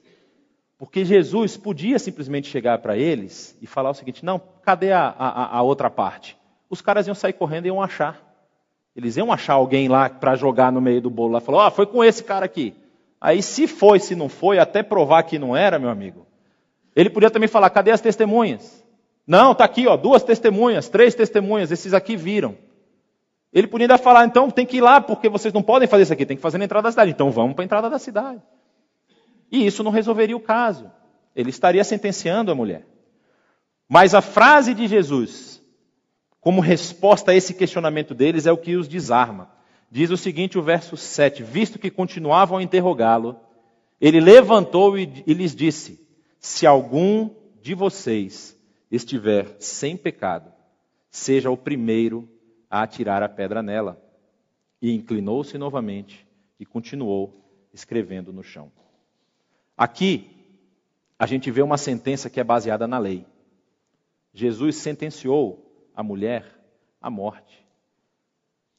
Porque 0.84 1.02
Jesus 1.02 1.56
podia 1.56 1.98
simplesmente 1.98 2.46
chegar 2.46 2.76
para 2.76 2.94
eles 2.94 3.56
e 3.62 3.66
falar 3.66 3.88
o 3.88 3.94
seguinte: 3.94 4.22
não, 4.22 4.38
cadê 4.62 4.92
a, 4.92 5.14
a, 5.18 5.56
a 5.56 5.62
outra 5.62 5.88
parte? 5.88 6.36
Os 6.68 6.82
caras 6.82 7.06
iam 7.06 7.14
sair 7.14 7.32
correndo 7.32 7.64
e 7.64 7.68
iam 7.68 7.80
achar. 7.80 8.20
Eles 8.94 9.16
iam 9.16 9.32
achar 9.32 9.54
alguém 9.54 9.88
lá 9.88 10.10
para 10.10 10.36
jogar 10.36 10.70
no 10.70 10.82
meio 10.82 11.00
do 11.00 11.08
bolo 11.08 11.32
lá. 11.32 11.40
Falou: 11.40 11.66
oh, 11.66 11.70
foi 11.70 11.86
com 11.86 12.04
esse 12.04 12.22
cara 12.22 12.44
aqui. 12.44 12.74
Aí, 13.18 13.42
se 13.42 13.66
foi, 13.66 13.98
se 13.98 14.14
não 14.14 14.28
foi, 14.28 14.58
até 14.58 14.82
provar 14.82 15.22
que 15.22 15.38
não 15.38 15.56
era, 15.56 15.78
meu 15.78 15.88
amigo. 15.88 16.26
Ele 16.94 17.08
podia 17.08 17.30
também 17.30 17.48
falar: 17.48 17.70
cadê 17.70 17.90
as 17.90 18.02
testemunhas? 18.02 18.84
Não, 19.26 19.52
está 19.52 19.64
aqui, 19.64 19.86
ó, 19.86 19.96
duas 19.96 20.22
testemunhas, 20.22 20.90
três 20.90 21.14
testemunhas, 21.14 21.72
esses 21.72 21.94
aqui 21.94 22.14
viram. 22.14 22.58
Ele 23.50 23.66
podia 23.66 23.86
ainda 23.86 23.96
falar: 23.96 24.26
então 24.26 24.50
tem 24.50 24.66
que 24.66 24.76
ir 24.76 24.82
lá, 24.82 25.00
porque 25.00 25.30
vocês 25.30 25.54
não 25.54 25.62
podem 25.62 25.88
fazer 25.88 26.02
isso 26.02 26.12
aqui, 26.12 26.26
tem 26.26 26.36
que 26.36 26.42
fazer 26.42 26.58
na 26.58 26.66
entrada 26.66 26.88
da 26.88 26.90
cidade. 26.90 27.10
Então 27.10 27.30
vamos 27.30 27.54
para 27.54 27.62
a 27.62 27.64
entrada 27.64 27.88
da 27.88 27.98
cidade. 27.98 28.42
E 29.54 29.64
isso 29.64 29.84
não 29.84 29.92
resolveria 29.92 30.36
o 30.36 30.40
caso. 30.40 30.90
Ele 31.32 31.48
estaria 31.48 31.84
sentenciando 31.84 32.50
a 32.50 32.56
mulher. 32.56 32.84
Mas 33.88 34.12
a 34.12 34.20
frase 34.20 34.74
de 34.74 34.88
Jesus, 34.88 35.62
como 36.40 36.60
resposta 36.60 37.30
a 37.30 37.36
esse 37.36 37.54
questionamento 37.54 38.16
deles, 38.16 38.46
é 38.46 38.52
o 38.52 38.58
que 38.58 38.74
os 38.74 38.88
desarma. 38.88 39.48
Diz 39.88 40.10
o 40.10 40.16
seguinte, 40.16 40.58
o 40.58 40.62
verso 40.62 40.96
7: 40.96 41.44
Visto 41.44 41.78
que 41.78 41.88
continuavam 41.88 42.58
a 42.58 42.64
interrogá-lo, 42.64 43.38
ele 44.00 44.18
levantou 44.18 44.98
e, 44.98 45.22
e 45.24 45.32
lhes 45.32 45.54
disse: 45.54 46.04
Se 46.40 46.66
algum 46.66 47.30
de 47.62 47.74
vocês 47.76 48.58
estiver 48.90 49.54
sem 49.60 49.96
pecado, 49.96 50.52
seja 51.12 51.48
o 51.48 51.56
primeiro 51.56 52.28
a 52.68 52.82
atirar 52.82 53.22
a 53.22 53.28
pedra 53.28 53.62
nela. 53.62 54.02
E 54.82 54.92
inclinou-se 54.92 55.56
novamente 55.56 56.26
e 56.58 56.66
continuou 56.66 57.40
escrevendo 57.72 58.32
no 58.32 58.42
chão. 58.42 58.72
Aqui, 59.76 60.30
a 61.18 61.26
gente 61.26 61.50
vê 61.50 61.62
uma 61.62 61.78
sentença 61.78 62.30
que 62.30 62.40
é 62.40 62.44
baseada 62.44 62.86
na 62.86 62.98
lei. 62.98 63.26
Jesus 64.32 64.76
sentenciou 64.76 65.88
a 65.94 66.02
mulher 66.02 66.44
à 67.00 67.08
morte. 67.08 67.64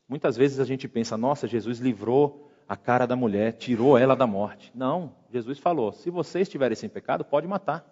Muitas 0.07 0.37
vezes 0.37 0.59
a 0.59 0.65
gente 0.65 0.87
pensa, 0.87 1.17
nossa, 1.17 1.47
Jesus 1.47 1.79
livrou 1.79 2.51
a 2.67 2.75
cara 2.75 3.05
da 3.05 3.15
mulher, 3.15 3.53
tirou 3.53 3.97
ela 3.97 4.15
da 4.15 4.27
morte. 4.27 4.71
Não, 4.75 5.15
Jesus 5.31 5.59
falou: 5.59 5.91
se 5.91 6.09
vocês 6.09 6.47
estiverem 6.47 6.75
sem 6.75 6.89
pecado, 6.89 7.23
pode 7.23 7.47
matar. 7.47 7.85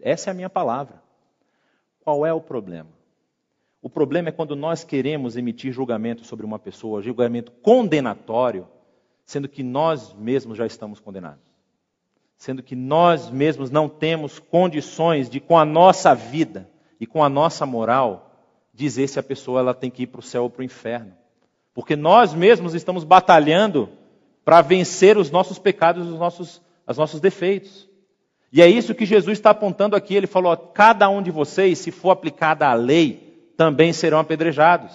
Essa 0.00 0.30
é 0.30 0.32
a 0.32 0.34
minha 0.34 0.50
palavra. 0.50 1.02
Qual 2.00 2.24
é 2.24 2.32
o 2.32 2.40
problema? 2.40 2.90
O 3.82 3.88
problema 3.88 4.28
é 4.28 4.32
quando 4.32 4.54
nós 4.54 4.84
queremos 4.84 5.36
emitir 5.36 5.72
julgamento 5.72 6.24
sobre 6.24 6.44
uma 6.44 6.58
pessoa, 6.58 7.02
julgamento 7.02 7.50
condenatório, 7.50 8.68
sendo 9.30 9.48
que 9.48 9.62
nós 9.62 10.12
mesmos 10.12 10.58
já 10.58 10.66
estamos 10.66 10.98
condenados. 10.98 11.54
Sendo 12.36 12.64
que 12.64 12.74
nós 12.74 13.30
mesmos 13.30 13.70
não 13.70 13.88
temos 13.88 14.40
condições 14.40 15.30
de, 15.30 15.38
com 15.38 15.56
a 15.56 15.64
nossa 15.64 16.16
vida 16.16 16.68
e 16.98 17.06
com 17.06 17.22
a 17.22 17.28
nossa 17.28 17.64
moral, 17.64 18.34
dizer 18.74 19.06
se 19.06 19.20
a 19.20 19.22
pessoa 19.22 19.60
ela 19.60 19.72
tem 19.72 19.88
que 19.88 20.02
ir 20.02 20.08
para 20.08 20.18
o 20.18 20.22
céu 20.22 20.42
ou 20.42 20.50
para 20.50 20.62
o 20.62 20.64
inferno. 20.64 21.12
Porque 21.72 21.94
nós 21.94 22.34
mesmos 22.34 22.74
estamos 22.74 23.04
batalhando 23.04 23.88
para 24.44 24.62
vencer 24.62 25.16
os 25.16 25.30
nossos 25.30 25.60
pecados, 25.60 26.08
os 26.08 26.18
nossos, 26.18 26.60
os 26.84 26.98
nossos 26.98 27.20
defeitos. 27.20 27.88
E 28.52 28.60
é 28.60 28.66
isso 28.66 28.96
que 28.96 29.06
Jesus 29.06 29.38
está 29.38 29.50
apontando 29.50 29.94
aqui. 29.94 30.16
Ele 30.16 30.26
falou: 30.26 30.56
cada 30.56 31.08
um 31.08 31.22
de 31.22 31.30
vocês, 31.30 31.78
se 31.78 31.92
for 31.92 32.10
aplicada 32.10 32.66
a 32.66 32.74
lei, 32.74 33.52
também 33.56 33.92
serão 33.92 34.18
apedrejados. 34.18 34.92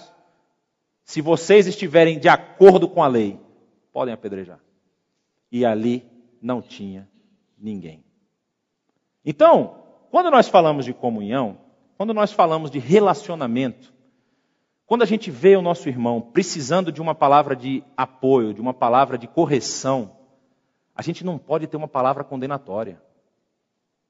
Se 1.05 1.21
vocês 1.21 1.67
estiverem 1.67 2.19
de 2.19 2.27
acordo 2.27 2.89
com 2.89 3.01
a 3.01 3.07
lei, 3.07 3.39
podem 3.95 4.13
apedrejar. 4.13 4.59
E 5.49 5.65
ali 5.65 6.05
não 6.41 6.61
tinha 6.61 7.09
ninguém. 7.57 8.03
Então, 9.23 9.85
quando 10.11 10.29
nós 10.29 10.49
falamos 10.49 10.83
de 10.83 10.93
comunhão, 10.93 11.57
quando 11.95 12.13
nós 12.13 12.33
falamos 12.33 12.69
de 12.69 12.77
relacionamento, 12.77 13.93
quando 14.85 15.03
a 15.03 15.05
gente 15.05 15.31
vê 15.31 15.55
o 15.55 15.61
nosso 15.61 15.87
irmão 15.87 16.19
precisando 16.19 16.91
de 16.91 17.01
uma 17.01 17.15
palavra 17.15 17.55
de 17.55 17.85
apoio, 17.95 18.53
de 18.53 18.59
uma 18.59 18.73
palavra 18.73 19.17
de 19.17 19.29
correção, 19.29 20.17
a 20.93 21.01
gente 21.01 21.23
não 21.23 21.37
pode 21.37 21.65
ter 21.65 21.77
uma 21.77 21.87
palavra 21.87 22.25
condenatória. 22.25 23.01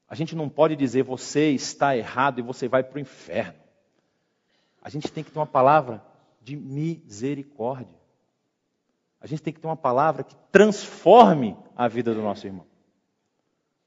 A 0.10 0.16
gente 0.16 0.36
não 0.36 0.50
pode 0.50 0.76
dizer 0.76 1.04
você 1.04 1.52
está 1.52 1.96
errado 1.96 2.40
e 2.40 2.42
você 2.42 2.68
vai 2.68 2.84
para 2.84 2.98
o 2.98 3.02
inferno. 3.02 3.60
A 4.82 4.90
gente 4.90 5.12
tem 5.12 5.24
que 5.24 5.30
ter 5.30 5.38
uma 5.38 5.46
palavra 5.46 6.04
de 6.42 6.56
misericórdia. 6.56 8.05
A 9.26 9.28
gente 9.28 9.42
tem 9.42 9.52
que 9.52 9.60
ter 9.60 9.66
uma 9.66 9.76
palavra 9.76 10.24
que 10.24 10.36
transforme 10.52 11.58
a 11.76 11.88
vida 11.88 12.14
do 12.14 12.22
nosso 12.22 12.46
irmão. 12.46 12.64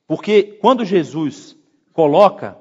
Porque 0.04 0.42
quando 0.42 0.84
Jesus 0.84 1.56
coloca 1.92 2.58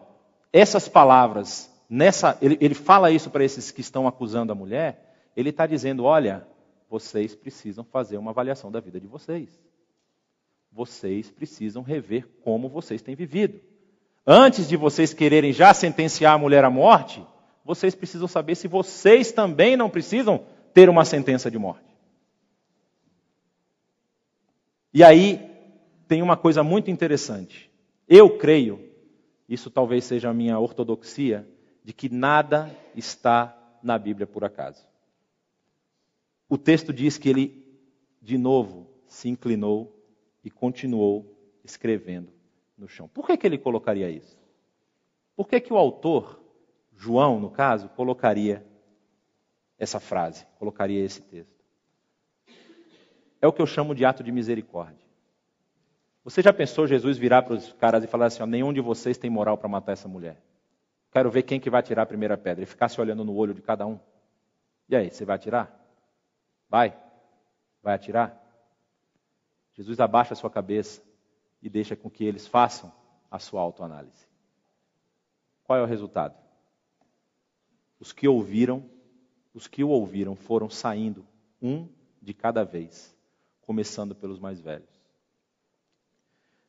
essas 0.54 0.88
palavras, 0.88 1.74
nessa, 1.90 2.38
ele, 2.40 2.56
ele 2.62 2.76
fala 2.76 3.10
isso 3.10 3.32
para 3.32 3.44
esses 3.44 3.72
que 3.72 3.82
estão 3.82 4.08
acusando 4.08 4.52
a 4.52 4.56
mulher, 4.56 5.32
ele 5.36 5.50
está 5.50 5.66
dizendo: 5.66 6.04
olha, 6.04 6.48
vocês 6.88 7.34
precisam 7.34 7.84
fazer 7.84 8.20
uma 8.20 8.30
avaliação 8.30 8.72
da 8.72 8.80
vida 8.80 9.00
de 9.00 9.08
vocês. 9.08 9.50
Vocês 10.72 11.32
precisam 11.32 11.82
rever 11.82 12.28
como 12.44 12.70
vocês 12.70 13.02
têm 13.02 13.16
vivido. 13.16 13.60
Antes 14.24 14.70
de 14.70 14.78
vocês 14.78 15.16
quererem 15.16 15.52
já 15.52 15.74
sentenciar 15.74 16.36
a 16.36 16.38
mulher 16.38 16.64
à 16.64 16.70
morte, 16.70 17.26
vocês 17.66 17.96
precisam 17.96 18.28
saber 18.28 18.54
se 18.54 18.68
vocês 18.68 19.32
também 19.32 19.76
não 19.76 19.90
precisam 19.90 20.46
ter 20.76 20.90
uma 20.92 21.06
sentença 21.06 21.50
de 21.50 21.58
morte. 21.58 21.88
E 24.98 25.04
aí 25.04 25.40
tem 26.08 26.24
uma 26.24 26.36
coisa 26.36 26.64
muito 26.64 26.90
interessante. 26.90 27.72
Eu 28.08 28.36
creio 28.36 28.84
isso 29.48 29.70
talvez 29.70 30.04
seja 30.04 30.32
a 30.32 30.34
minha 30.34 30.58
ortodoxia, 30.58 31.48
de 31.84 31.94
que 31.94 32.10
nada 32.10 32.76
está 32.96 33.56
na 33.84 33.96
Bíblia 34.00 34.26
por 34.26 34.44
acaso. 34.44 34.88
O 36.50 36.58
texto 36.58 36.92
diz 36.92 37.16
que 37.16 37.30
ele, 37.30 37.80
de 38.20 38.40
novo, 38.40 38.88
se 39.06 39.30
inclinou 39.30 40.04
e 40.44 40.50
continuou 40.50 41.32
escrevendo 41.64 42.32
no 42.76 42.88
chão. 42.88 43.08
Por 43.08 43.28
que, 43.28 43.38
que 43.38 43.46
ele 43.46 43.60
colocaria 43.60 44.10
isso? 44.10 44.36
Por 45.36 45.48
que, 45.48 45.62
que 45.62 45.72
o 45.72 45.78
autor, 45.78 46.42
João, 46.96 47.40
no 47.40 47.52
caso, 47.52 47.88
colocaria 47.90 48.66
essa 49.78 50.00
frase, 50.00 50.48
colocaria 50.58 51.06
esse 51.06 51.22
texto? 51.22 51.57
É 53.48 53.50
o 53.50 53.54
que 53.54 53.62
eu 53.62 53.66
chamo 53.66 53.96
de 53.96 54.04
ato 54.04 54.22
de 54.22 54.30
misericórdia. 54.30 55.08
Você 56.22 56.42
já 56.42 56.52
pensou 56.52 56.86
Jesus 56.86 57.18
virar 57.18 57.44
para 57.44 57.54
os 57.54 57.72
caras 57.72 58.04
e 58.04 58.08
falar 58.08 58.26
assim: 58.26 58.44
ó, 58.44 58.46
nenhum 58.46 58.74
de 58.74 58.82
vocês 58.82 59.18
tem 59.18 59.30
moral 59.30 59.58
para 59.58 59.70
matar 59.70 59.94
essa 59.94 60.06
mulher? 60.06 60.44
Quero 61.14 61.32
ver 61.32 61.44
quem 61.44 61.58
que 61.58 61.70
vai 61.70 61.82
tirar 61.82 62.02
a 62.02 62.06
primeira 62.06 62.38
pedra 62.38 62.66
e 62.66 62.68
ficar 62.68 62.90
se 62.90 63.00
olhando 63.00 63.24
no 63.24 63.34
olho 63.34 63.54
de 63.54 63.62
cada 63.62 63.88
um. 63.88 63.98
E 64.90 64.98
aí, 64.98 65.10
você 65.10 65.24
vai 65.24 65.38
atirar? 65.38 65.74
Vai? 66.70 66.94
Vai 67.82 67.96
atirar? 67.96 68.38
Jesus 69.76 69.98
abaixa 70.02 70.34
a 70.34 70.36
sua 70.36 70.50
cabeça 70.50 71.02
e 71.62 71.70
deixa 71.70 71.96
com 71.96 72.10
que 72.10 72.26
eles 72.26 72.46
façam 72.46 72.92
a 73.32 73.40
sua 73.40 73.62
autoanálise. 73.62 74.28
Qual 75.64 75.80
é 75.80 75.82
o 75.82 75.86
resultado? 75.86 76.36
Os 77.98 78.12
que 78.12 78.28
ouviram, 78.28 78.84
os 79.54 79.70
que 79.70 79.86
o 79.86 79.90
ouviram 79.90 80.36
foram 80.36 80.70
saindo, 80.70 81.26
um 81.62 81.88
de 82.22 82.34
cada 82.34 82.66
vez, 82.66 83.17
começando 83.68 84.16
pelos 84.16 84.40
mais 84.40 84.62
velhos. 84.62 84.88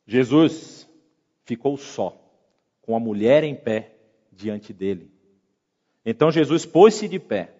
Jesus 0.05 0.85
ficou 1.45 1.77
só, 1.77 2.13
com 2.81 2.93
a 2.93 2.99
mulher 2.99 3.45
em 3.45 3.55
pé 3.55 3.95
diante 4.33 4.73
dele. 4.73 5.09
Então 6.05 6.29
Jesus 6.29 6.65
pôs-se 6.65 7.07
de 7.07 7.17
pé, 7.17 7.53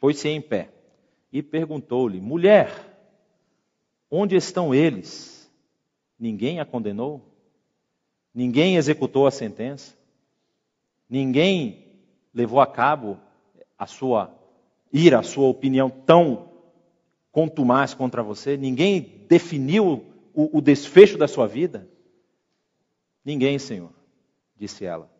pôs-se 0.00 0.26
em 0.26 0.40
pé 0.40 0.70
e 1.30 1.42
perguntou-lhe: 1.42 2.18
Mulher, 2.18 2.72
onde 4.10 4.36
estão 4.36 4.74
eles? 4.74 5.52
Ninguém 6.18 6.60
a 6.60 6.64
condenou? 6.64 7.20
Ninguém 8.34 8.76
executou 8.76 9.26
a 9.26 9.30
sentença? 9.30 9.94
Ninguém 11.10 11.84
levou 12.32 12.60
a 12.60 12.66
cabo 12.66 13.18
a 13.78 13.86
sua 13.86 14.34
ira, 14.90 15.18
a 15.18 15.22
sua 15.22 15.46
opinião 15.48 15.90
tão 15.90 16.53
contumaz 17.34 17.92
contra 17.92 18.22
você? 18.22 18.56
Ninguém 18.56 19.26
definiu 19.28 20.06
o, 20.32 20.58
o 20.58 20.60
desfecho 20.60 21.18
da 21.18 21.26
sua 21.26 21.48
vida? 21.48 21.90
Ninguém, 23.24 23.58
Senhor, 23.58 23.90
disse 24.56 24.84
ela. 24.84 25.10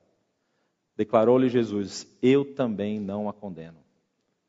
Declarou-lhe 0.97 1.49
Jesus: 1.49 2.07
Eu 2.23 2.55
também 2.55 3.01
não 3.01 3.29
a 3.29 3.33
condeno. 3.33 3.79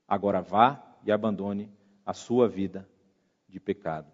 Agora 0.07 0.43
vá 0.43 0.79
e 1.03 1.11
abandone 1.11 1.67
a 2.05 2.13
sua 2.13 2.47
vida 2.47 2.87
de 3.49 3.59
pecado. 3.59 4.11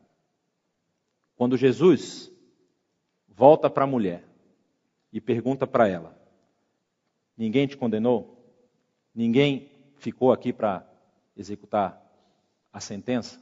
Quando 1.36 1.58
Jesus 1.58 2.32
volta 3.28 3.70
para 3.70 3.84
a 3.84 3.88
mulher 3.88 4.24
e 5.12 5.20
pergunta 5.20 5.68
para 5.68 5.90
ela: 5.90 6.18
Ninguém 7.36 7.68
te 7.68 7.76
condenou? 7.76 8.50
Ninguém 9.14 9.70
ficou 9.98 10.32
aqui 10.32 10.54
para 10.54 10.88
executar 11.36 12.01
a 12.72 12.80
sentença? 12.80 13.40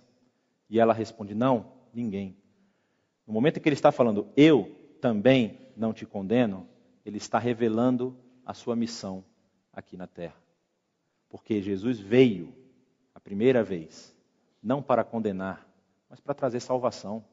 E 0.70 0.80
ela 0.80 0.94
responde: 0.94 1.34
Não, 1.34 1.72
ninguém. 1.94 2.38
No 3.26 3.34
momento 3.34 3.58
em 3.58 3.62
que 3.62 3.70
ele 3.70 3.76
está 3.76 3.92
falando, 3.92 4.28
eu 4.36 4.76
também 5.00 5.58
não 5.76 5.94
te 5.94 6.06
condeno, 6.06 6.68
ele 7.06 7.18
está 7.18 7.40
revelando 7.40 8.18
a 8.46 8.54
sua 8.54 8.76
missão 8.76 9.24
aqui 9.72 9.96
na 9.96 10.08
terra. 10.08 10.36
Porque 11.30 11.62
Jesus 11.62 12.00
veio 12.00 12.54
a 13.14 13.20
primeira 13.20 13.64
vez, 13.64 14.16
não 14.62 14.82
para 14.82 15.04
condenar, 15.04 15.68
mas 16.10 16.20
para 16.20 16.34
trazer 16.34 16.60
salvação. 16.60 17.24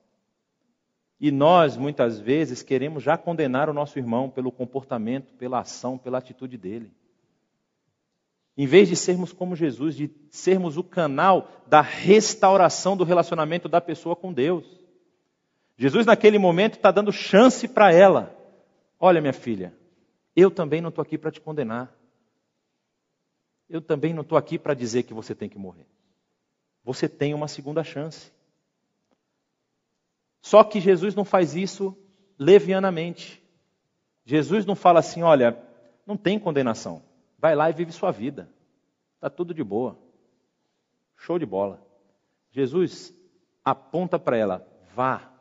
E 1.18 1.30
nós, 1.30 1.76
muitas 1.76 2.20
vezes, 2.20 2.62
queremos 2.62 3.02
já 3.02 3.16
condenar 3.16 3.70
o 3.70 3.72
nosso 3.72 3.98
irmão 3.98 4.28
pelo 4.28 4.52
comportamento, 4.52 5.32
pela 5.34 5.60
ação, 5.60 5.96
pela 5.96 6.18
atitude 6.18 6.58
dele. 6.58 6.92
Em 8.56 8.66
vez 8.66 8.88
de 8.88 8.96
sermos 8.96 9.32
como 9.32 9.54
Jesus, 9.54 9.94
de 9.94 10.10
sermos 10.30 10.78
o 10.78 10.84
canal 10.84 11.50
da 11.66 11.82
restauração 11.82 12.96
do 12.96 13.04
relacionamento 13.04 13.68
da 13.68 13.80
pessoa 13.80 14.16
com 14.16 14.32
Deus. 14.32 14.64
Jesus, 15.76 16.06
naquele 16.06 16.38
momento, 16.38 16.76
está 16.76 16.90
dando 16.90 17.12
chance 17.12 17.68
para 17.68 17.92
ela. 17.92 18.34
Olha, 18.98 19.20
minha 19.20 19.32
filha, 19.32 19.74
eu 20.34 20.50
também 20.50 20.80
não 20.80 20.88
estou 20.88 21.02
aqui 21.02 21.18
para 21.18 21.30
te 21.30 21.40
condenar. 21.40 21.94
Eu 23.68 23.82
também 23.82 24.14
não 24.14 24.22
estou 24.22 24.38
aqui 24.38 24.58
para 24.58 24.72
dizer 24.72 25.02
que 25.02 25.12
você 25.12 25.34
tem 25.34 25.48
que 25.48 25.58
morrer. 25.58 25.86
Você 26.82 27.08
tem 27.08 27.34
uma 27.34 27.48
segunda 27.48 27.84
chance. 27.84 28.32
Só 30.40 30.62
que 30.64 30.80
Jesus 30.80 31.14
não 31.14 31.24
faz 31.24 31.56
isso 31.56 31.94
levianamente. 32.38 33.42
Jesus 34.24 34.64
não 34.64 34.76
fala 34.76 35.00
assim: 35.00 35.22
olha, 35.22 35.58
não 36.06 36.16
tem 36.16 36.38
condenação. 36.38 37.02
Vai 37.46 37.54
lá 37.54 37.70
e 37.70 37.72
vive 37.72 37.92
sua 37.92 38.10
vida. 38.10 38.50
Está 39.14 39.30
tudo 39.30 39.54
de 39.54 39.62
boa. 39.62 39.96
Show 41.16 41.38
de 41.38 41.46
bola. 41.46 41.80
Jesus 42.50 43.14
aponta 43.64 44.18
para 44.18 44.36
ela: 44.36 44.68
vá, 44.96 45.32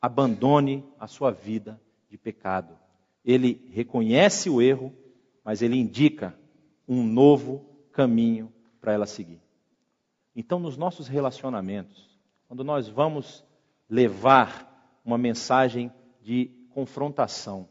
abandone 0.00 0.82
a 0.98 1.06
sua 1.06 1.30
vida 1.30 1.78
de 2.08 2.16
pecado. 2.16 2.78
Ele 3.22 3.68
reconhece 3.74 4.48
o 4.48 4.62
erro, 4.62 4.90
mas 5.44 5.60
ele 5.60 5.76
indica 5.76 6.34
um 6.88 7.04
novo 7.04 7.62
caminho 7.92 8.50
para 8.80 8.94
ela 8.94 9.04
seguir. 9.04 9.42
Então, 10.34 10.58
nos 10.58 10.78
nossos 10.78 11.08
relacionamentos, 11.08 12.08
quando 12.46 12.64
nós 12.64 12.88
vamos 12.88 13.44
levar 13.86 14.98
uma 15.04 15.18
mensagem 15.18 15.92
de 16.22 16.46
confrontação, 16.70 17.68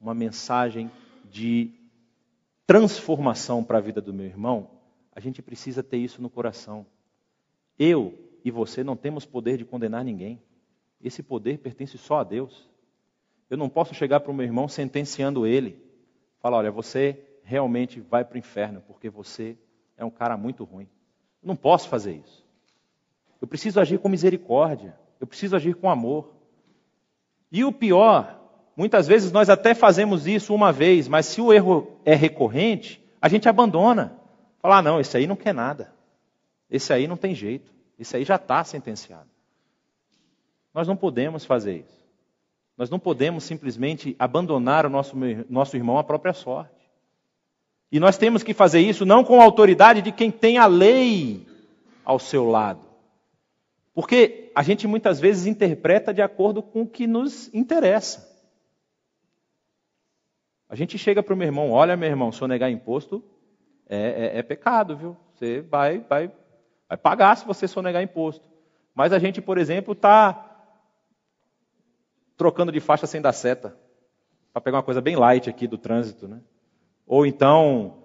uma 0.00 0.12
mensagem 0.12 0.90
de 1.30 1.70
transformação 2.66 3.62
para 3.62 3.78
a 3.78 3.80
vida 3.80 4.00
do 4.00 4.12
meu 4.12 4.26
irmão, 4.26 4.70
a 5.12 5.20
gente 5.20 5.40
precisa 5.40 5.82
ter 5.82 5.98
isso 5.98 6.20
no 6.20 6.28
coração. 6.28 6.84
Eu 7.78 8.18
e 8.44 8.50
você 8.50 8.82
não 8.82 8.96
temos 8.96 9.24
poder 9.24 9.56
de 9.56 9.64
condenar 9.64 10.04
ninguém. 10.04 10.42
Esse 11.00 11.22
poder 11.22 11.58
pertence 11.58 11.96
só 11.96 12.18
a 12.20 12.24
Deus. 12.24 12.68
Eu 13.48 13.56
não 13.56 13.68
posso 13.68 13.94
chegar 13.94 14.20
para 14.20 14.30
o 14.30 14.34
meu 14.34 14.44
irmão 14.44 14.66
sentenciando 14.66 15.46
ele. 15.46 15.80
Falar, 16.40 16.58
olha, 16.58 16.72
você 16.72 17.22
realmente 17.44 18.00
vai 18.00 18.24
para 18.24 18.34
o 18.34 18.38
inferno 18.38 18.82
porque 18.86 19.08
você 19.08 19.56
é 19.96 20.04
um 20.04 20.10
cara 20.10 20.36
muito 20.36 20.64
ruim. 20.64 20.88
Eu 21.42 21.48
não 21.48 21.56
posso 21.56 21.88
fazer 21.88 22.16
isso. 22.16 22.44
Eu 23.40 23.46
preciso 23.46 23.78
agir 23.78 23.98
com 23.98 24.08
misericórdia. 24.08 24.98
Eu 25.20 25.26
preciso 25.26 25.54
agir 25.54 25.74
com 25.76 25.88
amor. 25.88 26.34
E 27.50 27.64
o 27.64 27.72
pior, 27.72 28.45
muitas 28.76 29.06
vezes 29.06 29.32
nós 29.32 29.48
até 29.48 29.74
fazemos 29.74 30.26
isso 30.26 30.54
uma 30.54 30.72
vez, 30.72 31.08
mas 31.08 31.26
se 31.26 31.40
o 31.40 31.52
erro 31.52 31.98
é 32.04 32.14
recorrente, 32.14 33.02
a 33.20 33.28
gente 33.28 33.48
abandona. 33.48 34.16
Fala, 34.60 34.78
ah, 34.78 34.82
não, 34.82 35.00
esse 35.00 35.16
aí 35.16 35.26
não 35.26 35.36
quer 35.36 35.54
nada. 35.54 35.92
Esse 36.70 36.92
aí 36.92 37.06
não 37.06 37.16
tem 37.16 37.34
jeito. 37.34 37.72
Esse 37.98 38.16
aí 38.16 38.24
já 38.24 38.36
está 38.36 38.62
sentenciado. 38.62 39.28
Nós 40.74 40.86
não 40.86 40.96
podemos 40.96 41.44
fazer 41.44 41.78
isso. 41.78 42.06
Nós 42.76 42.90
não 42.90 42.98
podemos 42.98 43.44
simplesmente 43.44 44.14
abandonar 44.18 44.84
o 44.84 44.90
nosso, 44.90 45.16
nosso 45.48 45.76
irmão 45.76 45.98
à 45.98 46.04
própria 46.04 46.34
sorte. 46.34 46.74
E 47.90 47.98
nós 47.98 48.18
temos 48.18 48.42
que 48.42 48.52
fazer 48.52 48.80
isso 48.80 49.06
não 49.06 49.24
com 49.24 49.40
a 49.40 49.44
autoridade 49.44 50.02
de 50.02 50.12
quem 50.12 50.30
tem 50.30 50.58
a 50.58 50.66
lei 50.66 51.46
ao 52.04 52.18
seu 52.18 52.46
lado. 52.46 52.84
Porque 53.94 54.52
a 54.54 54.62
gente 54.62 54.86
muitas 54.86 55.18
vezes 55.18 55.46
interpreta 55.46 56.12
de 56.12 56.20
acordo 56.20 56.62
com 56.62 56.82
o 56.82 56.86
que 56.86 57.06
nos 57.06 57.52
interessa. 57.54 58.35
A 60.68 60.74
gente 60.74 60.98
chega 60.98 61.22
para 61.22 61.34
o 61.34 61.36
meu 61.36 61.46
irmão, 61.46 61.70
olha 61.70 61.96
meu 61.96 62.08
irmão, 62.08 62.32
se 62.32 62.42
eu 62.42 62.48
negar 62.48 62.70
imposto, 62.70 63.22
é, 63.88 64.32
é, 64.34 64.38
é, 64.38 64.42
pecado, 64.42 64.96
viu? 64.96 65.16
Você 65.34 65.60
vai, 65.60 66.00
vai, 66.00 66.30
vai 66.88 66.98
pagar 66.98 67.36
se 67.36 67.46
você 67.46 67.68
sonegar 67.68 68.02
imposto. 68.02 68.48
Mas 68.94 69.12
a 69.12 69.18
gente, 69.18 69.40
por 69.40 69.58
exemplo, 69.58 69.92
está 69.92 70.42
trocando 72.36 72.72
de 72.72 72.80
faixa 72.80 73.06
sem 73.06 73.20
dar 73.20 73.32
seta. 73.32 73.76
Para 74.52 74.60
pegar 74.60 74.78
uma 74.78 74.82
coisa 74.82 75.00
bem 75.00 75.16
light 75.16 75.48
aqui 75.48 75.66
do 75.66 75.78
trânsito, 75.78 76.26
né? 76.26 76.40
Ou 77.06 77.24
então 77.24 77.98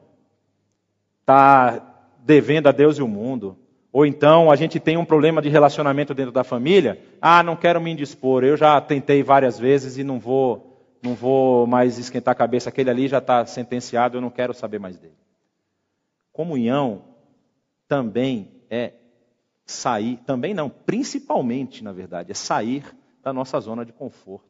está 1.21 2.13
devendo 2.19 2.67
a 2.67 2.71
Deus 2.71 2.97
e 2.97 3.02
o 3.02 3.08
mundo. 3.08 3.58
Ou 3.91 4.06
então 4.06 4.52
a 4.52 4.56
gente 4.56 4.80
tem 4.80 4.97
um 4.97 5.06
problema 5.06 5.41
de 5.41 5.50
relacionamento 5.50 6.13
dentro 6.13 6.32
da 6.32 6.43
família. 6.43 7.02
Ah, 7.21 7.41
não 7.41 7.56
quero 7.56 7.82
me 7.82 7.91
indispor. 7.91 8.43
Eu 8.43 8.56
já 8.56 8.80
tentei 8.80 9.24
várias 9.24 9.58
vezes 9.58 9.97
e 9.97 10.04
não 10.04 10.19
vou, 10.19 10.71
não 11.02 11.16
vou 11.16 11.66
mais 11.66 11.98
esquentar 11.98 12.34
a 12.34 12.36
cabeça. 12.36 12.70
Aquele 12.70 12.90
ali 12.90 13.08
já 13.08 13.18
está 13.18 13.46
sentenciado. 13.46 14.18
Eu 14.18 14.22
não 14.22 14.30
quero 14.30 14.54
saber 14.54 14.80
mais 14.80 14.98
dele. 14.98 15.18
Comunhão 16.32 17.04
também 17.88 18.62
é 18.70 18.94
sair, 19.66 20.18
também 20.26 20.54
não, 20.54 20.70
principalmente, 20.70 21.84
na 21.84 21.92
verdade, 21.92 22.32
é 22.32 22.36
sair 22.36 22.84
da 23.22 23.34
nossa 23.34 23.60
zona 23.60 23.86
de 23.86 23.92
conforto. 23.92 24.50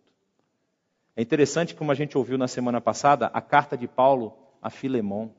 É 1.16 1.22
interessante, 1.22 1.76
como 1.76 1.92
a 1.92 1.96
gente 1.96 2.18
ouviu 2.18 2.38
na 2.38 2.48
semana 2.48 2.80
passada, 2.80 3.28
a 3.28 3.42
carta 3.42 3.78
de 3.78 3.88
Paulo 3.88 4.38
a 4.62 4.70
Filemon. 4.70 5.30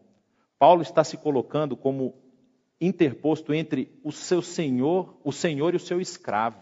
Paulo 0.58 0.82
está 0.82 1.02
se 1.02 1.16
colocando 1.16 1.76
como 1.76 2.14
interposto 2.80 3.54
entre 3.54 3.98
o 4.02 4.12
seu 4.12 4.42
senhor, 4.42 5.16
o 5.24 5.32
senhor 5.32 5.72
e 5.72 5.76
o 5.76 5.80
seu 5.80 6.00
escravo. 6.00 6.60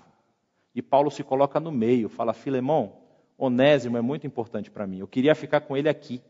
E 0.75 0.83
Paulo 0.83 1.11
se 1.11 1.25
coloca 1.25 1.59
no 1.59 1.73
meio, 1.73 2.09
fala: 2.09 2.33
Filemon, 2.33 2.93
Onésimo 3.45 3.97
é 3.97 4.01
muito 4.01 4.27
importante 4.27 4.71
para 4.71 4.87
mim. 4.87 4.99
Eu 4.99 5.09
queria 5.09 5.35
ficar 5.35 5.61
com 5.61 5.77
ele 5.77 5.89
aqui. 5.89 6.23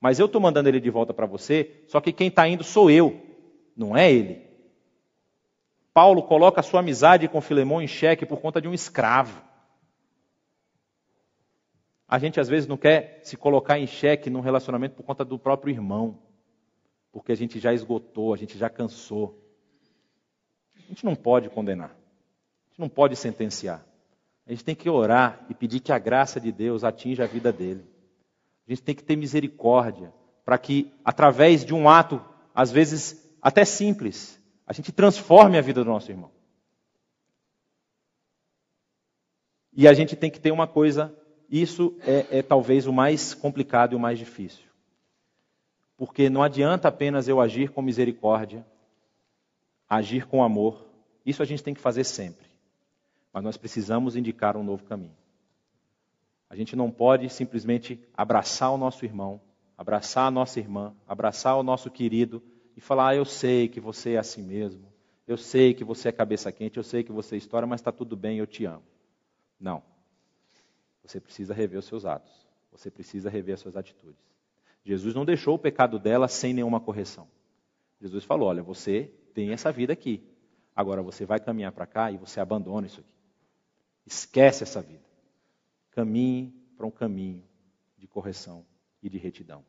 Mas 0.00 0.18
eu 0.18 0.26
estou 0.26 0.40
mandando 0.40 0.68
ele 0.68 0.80
de 0.80 0.90
volta 0.90 1.12
para 1.14 1.26
você, 1.26 1.82
só 1.88 2.00
que 2.00 2.12
quem 2.12 2.28
está 2.28 2.46
indo 2.46 2.62
sou 2.62 2.90
eu, 2.90 3.20
não 3.74 3.96
é 3.96 4.12
ele. 4.12 4.46
Paulo 5.92 6.22
coloca 6.22 6.60
a 6.60 6.62
sua 6.62 6.80
amizade 6.80 7.26
com 7.28 7.40
Filemon 7.40 7.80
em 7.80 7.88
xeque 7.88 8.26
por 8.26 8.40
conta 8.40 8.60
de 8.60 8.68
um 8.68 8.74
escravo. 8.74 9.42
A 12.06 12.18
gente 12.18 12.38
às 12.38 12.48
vezes 12.48 12.68
não 12.68 12.76
quer 12.76 13.20
se 13.24 13.36
colocar 13.36 13.78
em 13.78 13.86
xeque 13.86 14.28
num 14.28 14.40
relacionamento 14.40 14.94
por 14.94 15.02
conta 15.02 15.24
do 15.24 15.38
próprio 15.38 15.72
irmão 15.72 16.18
porque 17.16 17.32
a 17.32 17.34
gente 17.34 17.58
já 17.58 17.72
esgotou, 17.72 18.34
a 18.34 18.36
gente 18.36 18.58
já 18.58 18.68
cansou. 18.68 19.42
A 20.76 20.80
gente 20.80 21.02
não 21.02 21.16
pode 21.16 21.48
condenar, 21.48 21.88
a 21.88 22.68
gente 22.68 22.78
não 22.78 22.90
pode 22.90 23.16
sentenciar. 23.16 23.82
A 24.46 24.50
gente 24.50 24.64
tem 24.64 24.74
que 24.74 24.88
orar 24.88 25.44
e 25.48 25.54
pedir 25.54 25.80
que 25.80 25.90
a 25.90 25.98
graça 25.98 26.40
de 26.40 26.52
Deus 26.52 26.84
atinja 26.84 27.24
a 27.24 27.26
vida 27.26 27.52
dele. 27.52 27.84
A 28.66 28.70
gente 28.70 28.82
tem 28.82 28.94
que 28.94 29.02
ter 29.02 29.16
misericórdia 29.16 30.12
para 30.44 30.56
que, 30.56 30.92
através 31.04 31.64
de 31.64 31.74
um 31.74 31.88
ato, 31.88 32.24
às 32.54 32.70
vezes 32.70 33.28
até 33.42 33.64
simples, 33.64 34.40
a 34.66 34.72
gente 34.72 34.92
transforme 34.92 35.58
a 35.58 35.60
vida 35.60 35.82
do 35.82 35.90
nosso 35.90 36.10
irmão. 36.10 36.30
E 39.72 39.86
a 39.86 39.92
gente 39.92 40.16
tem 40.16 40.30
que 40.30 40.40
ter 40.40 40.52
uma 40.52 40.66
coisa, 40.66 41.14
isso 41.50 41.96
é, 42.00 42.38
é 42.38 42.42
talvez 42.42 42.86
o 42.86 42.92
mais 42.92 43.34
complicado 43.34 43.92
e 43.92 43.96
o 43.96 44.00
mais 44.00 44.18
difícil. 44.18 44.64
Porque 45.96 46.30
não 46.30 46.42
adianta 46.42 46.88
apenas 46.88 47.28
eu 47.28 47.40
agir 47.40 47.70
com 47.70 47.82
misericórdia, 47.82 48.66
agir 49.88 50.26
com 50.26 50.42
amor. 50.42 50.86
Isso 51.24 51.42
a 51.42 51.46
gente 51.46 51.62
tem 51.62 51.74
que 51.74 51.80
fazer 51.80 52.04
sempre. 52.04 52.45
Mas 53.36 53.44
nós 53.44 53.58
precisamos 53.58 54.16
indicar 54.16 54.56
um 54.56 54.64
novo 54.64 54.82
caminho. 54.84 55.14
A 56.48 56.56
gente 56.56 56.74
não 56.74 56.90
pode 56.90 57.28
simplesmente 57.28 58.02
abraçar 58.14 58.72
o 58.72 58.78
nosso 58.78 59.04
irmão, 59.04 59.42
abraçar 59.76 60.26
a 60.26 60.30
nossa 60.30 60.58
irmã, 60.58 60.96
abraçar 61.06 61.54
o 61.58 61.62
nosso 61.62 61.90
querido 61.90 62.42
e 62.74 62.80
falar: 62.80 63.08
ah, 63.08 63.14
Eu 63.14 63.26
sei 63.26 63.68
que 63.68 63.78
você 63.78 64.12
é 64.12 64.16
assim 64.16 64.42
mesmo, 64.42 64.90
eu 65.28 65.36
sei 65.36 65.74
que 65.74 65.84
você 65.84 66.08
é 66.08 66.12
cabeça 66.12 66.50
quente, 66.50 66.78
eu 66.78 66.82
sei 66.82 67.04
que 67.04 67.12
você 67.12 67.34
é 67.34 67.38
história, 67.38 67.68
mas 67.68 67.82
está 67.82 67.92
tudo 67.92 68.16
bem, 68.16 68.38
eu 68.38 68.46
te 68.46 68.64
amo. 68.64 68.82
Não. 69.60 69.82
Você 71.04 71.20
precisa 71.20 71.52
rever 71.52 71.78
os 71.78 71.84
seus 71.84 72.06
atos. 72.06 72.32
Você 72.72 72.90
precisa 72.90 73.28
rever 73.28 73.56
as 73.56 73.60
suas 73.60 73.76
atitudes. 73.76 74.24
Jesus 74.82 75.14
não 75.14 75.26
deixou 75.26 75.56
o 75.56 75.58
pecado 75.58 75.98
dela 75.98 76.26
sem 76.26 76.54
nenhuma 76.54 76.80
correção. 76.80 77.28
Jesus 78.00 78.24
falou: 78.24 78.48
Olha, 78.48 78.62
você 78.62 79.12
tem 79.34 79.52
essa 79.52 79.70
vida 79.70 79.92
aqui. 79.92 80.26
Agora 80.74 81.02
você 81.02 81.26
vai 81.26 81.38
caminhar 81.38 81.72
para 81.72 81.86
cá 81.86 82.10
e 82.10 82.16
você 82.16 82.40
abandona 82.40 82.86
isso 82.86 83.00
aqui. 83.00 83.15
Esquece 84.06 84.62
essa 84.62 84.80
vida. 84.80 85.04
Caminhe 85.90 86.54
para 86.76 86.86
um 86.86 86.90
caminho 86.90 87.42
de 87.98 88.06
correção 88.06 88.64
e 89.02 89.10
de 89.10 89.18
retidão. 89.18 89.64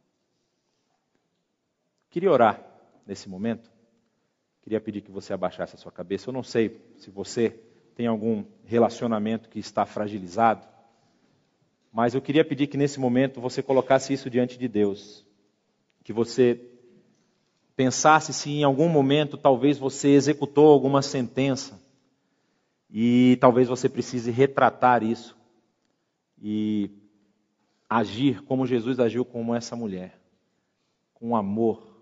Queria 2.10 2.32
orar 2.32 2.64
nesse 3.06 3.28
momento. 3.28 3.72
Queria 4.62 4.80
pedir 4.80 5.02
que 5.02 5.12
você 5.12 5.34
abaixasse 5.34 5.76
a 5.76 5.78
sua 5.78 5.92
cabeça. 5.92 6.30
Eu 6.30 6.34
não 6.34 6.44
sei 6.44 6.80
se 6.98 7.10
você 7.10 7.50
tem 7.96 8.06
algum 8.06 8.44
relacionamento 8.64 9.50
que 9.50 9.58
está 9.58 9.86
fragilizado, 9.86 10.68
mas 11.92 12.14
eu 12.14 12.22
queria 12.22 12.46
pedir 12.46 12.68
que 12.68 12.78
nesse 12.78 13.00
momento 13.00 13.42
você 13.42 13.64
colocasse 13.64 14.14
isso 14.14 14.30
diante 14.30 14.58
de 14.58 14.68
Deus. 14.68 15.26
Que 16.04 16.14
você 16.14 16.62
pensasse 17.76 18.34
se 18.34 18.52
em 18.52 18.64
algum 18.64 18.88
momento 18.88 19.38
talvez 19.38 19.80
você 19.80 20.10
executou 20.10 20.68
alguma 20.68 21.02
sentença 21.02 21.82
e 22.90 23.38
talvez 23.42 23.68
você 23.68 23.90
precise 23.90 24.32
retratar 24.32 25.04
isso 25.04 25.38
e 26.42 26.92
agir 27.90 28.42
como 28.44 28.66
Jesus 28.66 29.00
agiu 29.00 29.26
com 29.26 29.54
essa 29.54 29.76
mulher, 29.76 30.20
com 31.14 31.36
amor, 31.36 32.02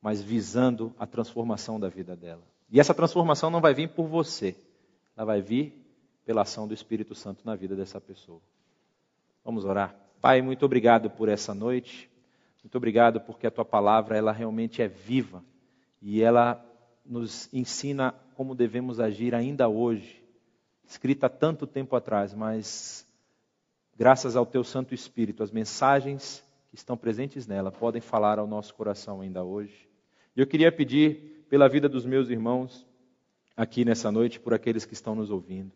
mas 0.00 0.22
visando 0.22 0.94
a 0.98 1.06
transformação 1.06 1.80
da 1.80 1.88
vida 1.88 2.14
dela. 2.14 2.42
E 2.70 2.80
essa 2.80 2.94
transformação 2.94 3.50
não 3.50 3.60
vai 3.60 3.74
vir 3.74 3.88
por 3.90 4.06
você 4.06 4.56
ela 5.16 5.26
vai 5.26 5.40
vir 5.40 5.72
pela 6.24 6.42
ação 6.42 6.66
do 6.66 6.74
Espírito 6.74 7.14
Santo 7.14 7.44
na 7.44 7.54
vida 7.54 7.76
dessa 7.76 8.00
pessoa. 8.00 8.40
Vamos 9.44 9.64
orar. 9.64 9.94
Pai, 10.20 10.42
muito 10.42 10.64
obrigado 10.64 11.10
por 11.10 11.28
essa 11.28 11.54
noite. 11.54 12.10
Muito 12.62 12.76
obrigado 12.76 13.20
porque 13.20 13.46
a 13.46 13.50
tua 13.50 13.64
palavra 13.64 14.16
ela 14.16 14.32
realmente 14.32 14.80
é 14.80 14.88
viva 14.88 15.44
e 16.00 16.22
ela 16.22 16.64
nos 17.04 17.52
ensina 17.52 18.14
como 18.34 18.54
devemos 18.54 19.00
agir 19.00 19.34
ainda 19.34 19.68
hoje. 19.68 20.22
Escrita 20.86 21.28
tanto 21.28 21.66
tempo 21.66 21.96
atrás, 21.96 22.34
mas 22.34 23.06
graças 23.96 24.36
ao 24.36 24.44
teu 24.44 24.62
Santo 24.62 24.94
Espírito, 24.94 25.42
as 25.42 25.50
mensagens 25.50 26.44
que 26.68 26.76
estão 26.76 26.96
presentes 26.96 27.46
nela 27.46 27.70
podem 27.72 28.00
falar 28.00 28.38
ao 28.38 28.46
nosso 28.46 28.74
coração 28.74 29.20
ainda 29.20 29.42
hoje. 29.42 29.88
E 30.36 30.40
eu 30.40 30.46
queria 30.46 30.70
pedir 30.70 31.46
pela 31.48 31.68
vida 31.68 31.88
dos 31.88 32.04
meus 32.04 32.28
irmãos 32.28 32.86
aqui 33.56 33.84
nessa 33.84 34.10
noite 34.10 34.40
por 34.40 34.52
aqueles 34.52 34.84
que 34.84 34.94
estão 34.94 35.14
nos 35.14 35.30
ouvindo. 35.30 35.72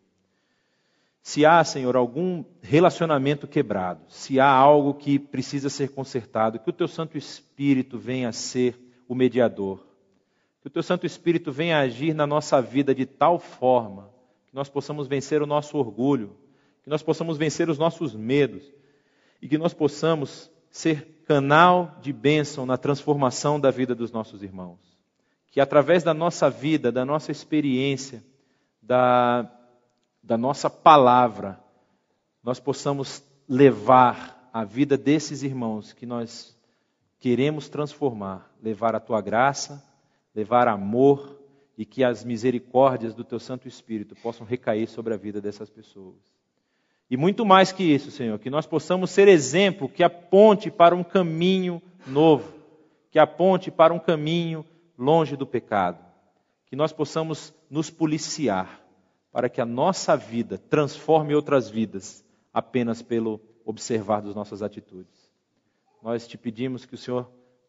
Se 1.23 1.45
há, 1.45 1.63
Senhor, 1.63 1.95
algum 1.95 2.45
relacionamento 2.63 3.47
quebrado, 3.47 4.01
se 4.09 4.41
há 4.41 4.49
algo 4.49 4.95
que 4.95 5.19
precisa 5.19 5.69
ser 5.69 5.91
consertado, 5.91 6.59
que 6.59 6.71
o 6.71 6.73
Teu 6.73 6.89
Santo 6.89 7.19
Espírito 7.19 7.99
venha 7.99 8.31
a 8.31 8.33
ser 8.33 8.79
o 9.07 9.15
mediador, 9.15 9.88
que 10.69 10.71
o 10.71 10.75
Teu 10.75 10.83
Santo 10.83 11.07
Espírito 11.07 11.51
venha 11.51 11.79
agir 11.79 12.13
na 12.13 12.27
nossa 12.27 12.61
vida 12.61 12.95
de 12.95 13.07
tal 13.07 13.39
forma 13.39 14.11
que 14.47 14.55
nós 14.55 14.69
possamos 14.69 15.09
vencer 15.09 15.41
o 15.41 15.47
nosso 15.47 15.79
orgulho, 15.79 16.37
que 16.83 16.91
nós 16.91 17.03
possamos 17.03 17.39
vencer 17.39 17.71
os 17.71 17.79
nossos 17.79 18.15
medos 18.15 18.63
e 19.41 19.49
que 19.49 19.57
nós 19.57 19.73
possamos 19.73 20.51
ser 20.71 21.23
canal 21.27 21.97
de 22.03 22.13
bênção 22.13 22.67
na 22.67 22.77
transformação 22.77 23.59
da 23.59 23.71
vida 23.71 23.95
dos 23.95 24.13
nossos 24.13 24.43
irmãos. 24.43 24.79
Que 25.51 25.59
através 25.59 26.03
da 26.03 26.13
nossa 26.13 26.51
vida, 26.51 26.93
da 26.93 27.03
nossa 27.03 27.33
experiência, 27.33 28.23
da, 28.83 29.51
da 30.23 30.37
nossa 30.37 30.69
palavra, 30.69 31.59
nós 32.45 32.61
possamos 32.61 33.23
levar 33.49 34.51
a 34.53 34.65
vida 34.65 34.99
desses 34.99 35.43
irmãos 35.43 35.95
que 35.95 36.05
nós 36.05 36.55
queremos 37.19 37.71
transformar, 37.71 38.53
levar 38.63 38.95
a 38.95 39.01
tua 39.01 39.23
graça, 39.23 39.88
levar 40.39 40.69
amor 40.69 41.37
e 41.77 41.85
que 41.85 42.05
as 42.05 42.25
misericórdias 42.25 43.13
do 43.13 43.25
teu 43.25 43.41
Santo 43.41 43.67
Espírito 43.67 44.15
possam 44.23 44.47
recair 44.47 44.87
sobre 44.87 45.13
a 45.13 45.17
vida 45.17 45.41
dessas 45.41 45.69
pessoas. 45.69 46.15
E 47.11 47.17
muito 47.17 47.45
mais 47.45 47.73
que 47.73 47.83
isso, 47.83 48.13
Senhor, 48.13 48.39
que 48.39 48.49
nós 48.49 48.65
possamos 48.65 49.11
ser 49.11 49.27
exemplo 49.27 49.89
que 49.89 50.05
aponte 50.05 50.71
para 50.71 50.95
um 50.95 51.03
caminho 51.03 51.83
novo, 52.07 52.55
que 53.11 53.19
aponte 53.19 53.69
para 53.69 53.93
um 53.93 53.99
caminho 53.99 54.65
longe 54.97 55.35
do 55.35 55.45
pecado, 55.45 55.99
que 56.67 56.77
nós 56.77 56.93
possamos 56.93 57.53
nos 57.69 57.91
policiar 57.91 58.81
para 59.33 59.49
que 59.49 59.61
a 59.61 59.67
nossa 59.67 60.17
vida 60.17 60.57
transforme 60.57 61.35
outras 61.35 61.69
vidas 61.69 62.25
apenas 62.55 63.03
pelo 63.03 63.41
observar 63.65 64.23
das 64.23 64.37
nossas 64.37 64.63
atitudes. 64.63 65.33
Nós 66.01 66.29
te 66.29 66.39
pedimos 66.39 66.87
que 66.87 66.95
o 66.95 66.99
Senhor 66.99 67.29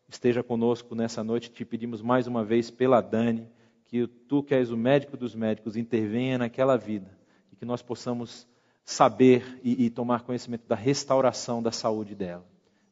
esteja 0.09 0.43
conosco 0.43 0.95
nessa 0.95 1.23
noite, 1.23 1.51
te 1.51 1.63
pedimos 1.63 2.01
mais 2.01 2.27
uma 2.27 2.43
vez 2.43 2.71
pela 2.71 2.99
Dani, 2.99 3.47
que 3.85 4.07
tu 4.07 4.43
que 4.43 4.53
és 4.53 4.71
o 4.71 4.77
médico 4.77 5.15
dos 5.15 5.35
médicos 5.35 5.77
intervenha 5.77 6.37
naquela 6.37 6.77
vida 6.77 7.17
e 7.51 7.55
que 7.55 7.65
nós 7.65 7.81
possamos 7.81 8.47
saber 8.83 9.59
e, 9.63 9.85
e 9.85 9.89
tomar 9.89 10.23
conhecimento 10.23 10.67
da 10.67 10.75
restauração 10.75 11.61
da 11.61 11.71
saúde 11.71 12.15
dela. 12.15 12.45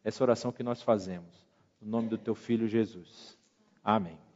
Essa 0.03 0.23
oração 0.23 0.51
que 0.51 0.63
nós 0.63 0.81
fazemos, 0.81 1.45
no 1.81 1.89
nome 1.89 2.07
do 2.07 2.17
teu 2.17 2.35
filho 2.35 2.67
Jesus. 2.67 3.37
Amém. 3.83 4.26